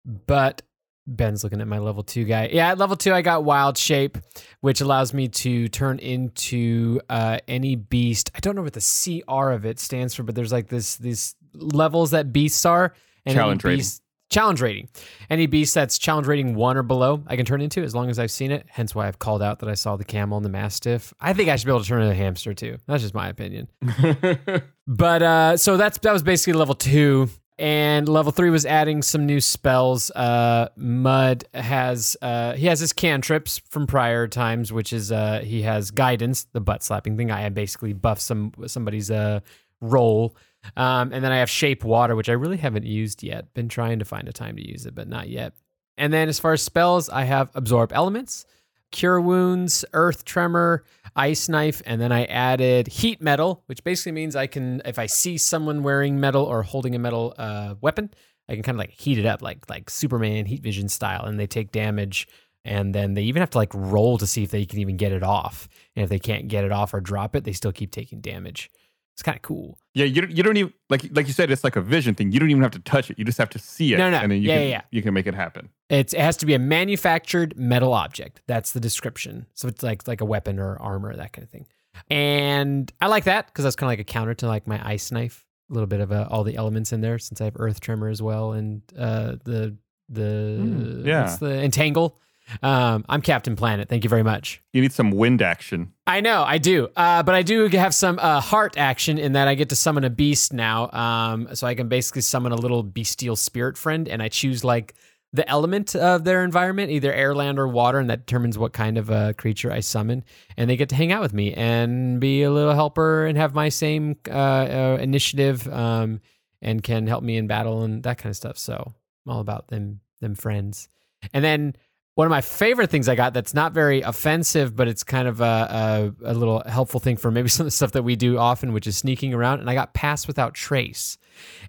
[0.05, 0.61] But
[1.05, 2.49] Ben's looking at my level two guy.
[2.51, 4.17] Yeah, at level two, I got wild shape,
[4.61, 8.31] which allows me to turn into uh, any beast.
[8.35, 11.35] I don't know what the CR of it stands for, but there's like this these
[11.53, 12.93] levels that beasts are.
[13.25, 13.77] And Challenge rating.
[13.79, 14.89] beast- Challenge rating.
[15.29, 18.19] Any beast that's challenge rating one or below, I can turn into as long as
[18.19, 18.65] I've seen it.
[18.69, 21.13] Hence why I've called out that I saw the camel and the mastiff.
[21.19, 22.77] I think I should be able to turn into a hamster too.
[22.87, 23.69] That's just my opinion.
[24.89, 27.27] But uh, so that's that was basically level two,
[27.59, 30.09] and level three was adding some new spells.
[30.11, 35.63] Uh, Mud has uh, he has his cantrips from prior times, which is uh, he
[35.63, 37.31] has guidance, the butt slapping thing.
[37.31, 39.41] I basically buff some somebody's uh
[39.81, 40.37] roll,
[40.75, 43.53] um, and then I have shape water, which I really haven't used yet.
[43.53, 45.53] Been trying to find a time to use it, but not yet.
[45.97, 48.45] And then as far as spells, I have absorb elements,
[48.91, 50.83] cure wounds, earth tremor,
[51.15, 55.07] ice knife, and then I added heat metal, which basically means I can, if I
[55.07, 58.11] see someone wearing metal or holding a metal uh, weapon,
[58.49, 61.39] I can kind of like heat it up, like like Superman heat vision style, and
[61.39, 62.27] they take damage.
[62.63, 65.13] And then they even have to like roll to see if they can even get
[65.13, 65.69] it off.
[65.95, 68.69] And if they can't get it off or drop it, they still keep taking damage.
[69.17, 69.79] It's kind of cool.
[69.95, 71.49] yeah, you don't, you don't even like like you said.
[71.49, 72.31] It's like a vision thing.
[72.31, 73.17] You don't even have to touch it.
[73.17, 73.97] You just have to see it.
[73.97, 74.17] No, no.
[74.17, 75.69] And then you Yeah, can yeah, you can make it happen.
[75.89, 78.41] It's, it has to be a manufactured metal object.
[78.45, 79.47] That's the description.
[79.55, 81.65] So it's like like a weapon or armor, that kind of thing.
[82.11, 85.11] And I like that because that's kind of like a counter to like my ice
[85.11, 85.45] knife.
[85.69, 88.07] A little bit of uh, all the elements in there since I have earth tremor
[88.09, 89.75] as well and uh, the
[90.09, 91.35] the Mm, yeah.
[91.39, 92.19] the entangle.
[92.61, 93.89] Um, I'm Captain Planet.
[93.89, 94.61] Thank you very much.
[94.73, 95.93] You need some wind action.
[96.05, 96.89] I know, I do.
[96.95, 100.03] Uh, but I do have some uh, heart action in that I get to summon
[100.03, 100.89] a beast now.
[100.91, 104.95] Um, so I can basically summon a little bestial spirit friend, and I choose like
[105.33, 108.97] the element of their environment, either air, land, or water, and that determines what kind
[108.97, 110.23] of a creature I summon.
[110.55, 113.53] And they get to hang out with me and be a little helper and have
[113.53, 116.21] my same uh, uh, initiative um,
[116.61, 118.57] and can help me in battle and that kind of stuff.
[118.57, 118.93] So
[119.25, 120.87] I'm all about them, them friends.
[121.33, 121.75] And then
[122.17, 125.39] one of my favorite things I got that's not very offensive, but it's kind of
[125.39, 128.39] a, a, a little helpful thing for maybe some of the stuff that we do
[128.39, 129.59] often, which is sneaking around.
[129.59, 131.19] And I got pass without trace.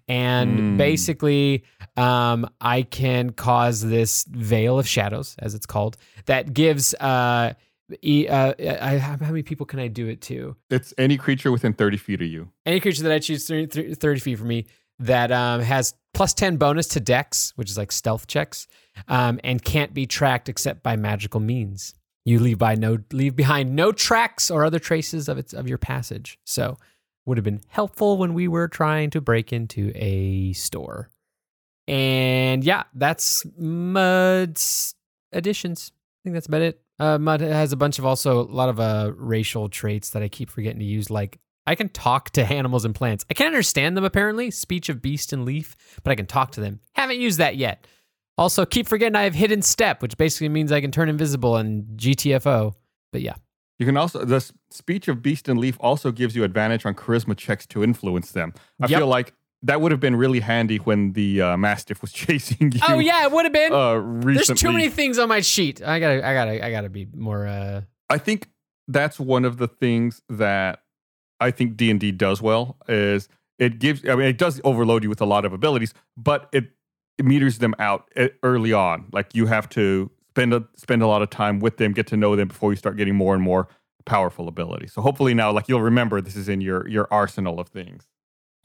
[0.08, 0.76] And Mm.
[0.78, 1.64] basically,
[1.98, 6.94] um, I can cause this veil of shadows, as it's called, that gives.
[6.94, 7.52] Uh,
[8.02, 10.56] e- uh, I, how many people can I do it to?
[10.70, 12.48] It's any creature within 30 feet of you.
[12.64, 14.64] any creature that I choose 30, 30 feet from me
[15.00, 18.66] that um, has plus 10 bonus to dex, which is like stealth checks,
[19.06, 21.94] um, and can't be tracked except by magical means.
[22.24, 25.78] You leave by no leave behind no tracks or other traces of its of your
[25.78, 26.38] passage.
[26.44, 26.76] So
[27.24, 31.10] would have been helpful when we were trying to break into a store.
[31.86, 34.94] And yeah, that's Mud's
[35.32, 35.92] additions.
[35.94, 36.80] I think that's about it.
[36.98, 40.28] Uh, Mud has a bunch of also a lot of uh, racial traits that I
[40.28, 43.24] keep forgetting to use, like I can talk to animals and plants.
[43.30, 46.60] I can't understand them apparently, speech of beast and leaf, but I can talk to
[46.60, 46.80] them.
[46.94, 47.86] Haven't used that yet.
[48.38, 51.84] Also, keep forgetting I have hidden step, which basically means I can turn invisible and
[51.98, 52.72] GTFO.
[53.12, 53.34] But yeah,
[53.78, 57.36] You can also the speech of beast and leaf also gives you advantage on charisma
[57.36, 58.52] checks to influence them.
[58.80, 58.98] I Yep.
[59.00, 59.32] feel like
[59.62, 62.80] that would have been really handy when the uh, mastiff was chasing you.
[62.88, 63.72] oh yeah, it would have been.
[63.72, 64.34] Uh, recently.
[64.34, 65.82] There's too many things on my sheet.
[65.82, 67.46] I gotta, I gotta, I gotta be more.
[67.46, 68.48] uh I think
[68.86, 70.82] that's one of the things that
[71.40, 73.28] I think D and D does well is
[73.58, 74.08] it gives.
[74.08, 76.70] I mean, it does overload you with a lot of abilities, but it,
[77.18, 78.10] it meters them out
[78.42, 79.06] early on.
[79.12, 82.16] Like you have to spend a, spend a lot of time with them, get to
[82.16, 83.68] know them before you start getting more and more
[84.06, 84.92] powerful abilities.
[84.92, 88.08] So hopefully now, like you'll remember, this is in your your arsenal of things.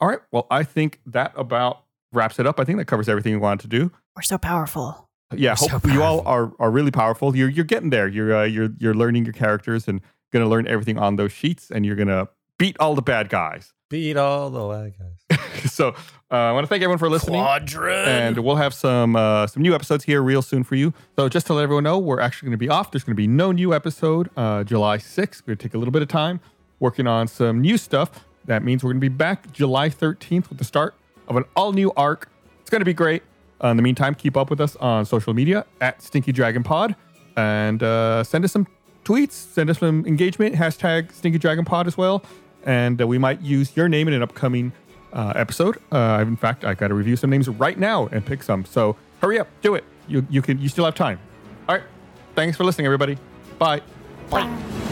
[0.00, 0.20] All right.
[0.32, 2.60] Well, I think that about wraps it up.
[2.60, 3.92] I think that covers everything we wanted to do.
[4.16, 5.08] We're so powerful.
[5.34, 7.36] Yeah, We're so hope you all are are really powerful.
[7.36, 8.08] You're you're getting there.
[8.08, 10.00] You're uh, you're you're learning your characters and
[10.32, 12.28] gonna learn everything on those sheets, and you're gonna
[12.58, 13.72] beat all the bad guys.
[13.90, 15.70] Beat all the bad guys.
[15.70, 15.94] so
[16.34, 17.40] uh, I want to thank everyone for listening.
[17.40, 18.08] Quadrant.
[18.08, 20.92] and we'll have some uh, some new episodes here real soon for you.
[21.16, 22.90] So just to let everyone know, we're actually going to be off.
[22.90, 25.42] There's going to be no new episode uh, July 6th.
[25.42, 26.40] We're going to take a little bit of time
[26.80, 28.24] working on some new stuff.
[28.46, 30.94] That means we're going to be back July 13th with the start
[31.28, 32.28] of an all new arc.
[32.60, 33.22] It's going to be great.
[33.62, 36.96] Uh, in the meantime, keep up with us on social media at Stinky Dragon Pod
[37.36, 38.66] and uh, send us some
[39.04, 42.24] tweets, send us some engagement, hashtag Stinky Dragon Pod as well.
[42.64, 44.72] And uh, we might use your name in an upcoming
[45.14, 45.78] uh, episode.
[45.90, 48.64] Uh, in fact, I got to review some names right now and pick some.
[48.64, 49.84] So hurry up, do it.
[50.06, 51.18] You you can you still have time.
[51.68, 51.84] All right.
[52.34, 53.16] Thanks for listening, everybody.
[53.58, 53.80] Bye.
[54.28, 54.90] Bye.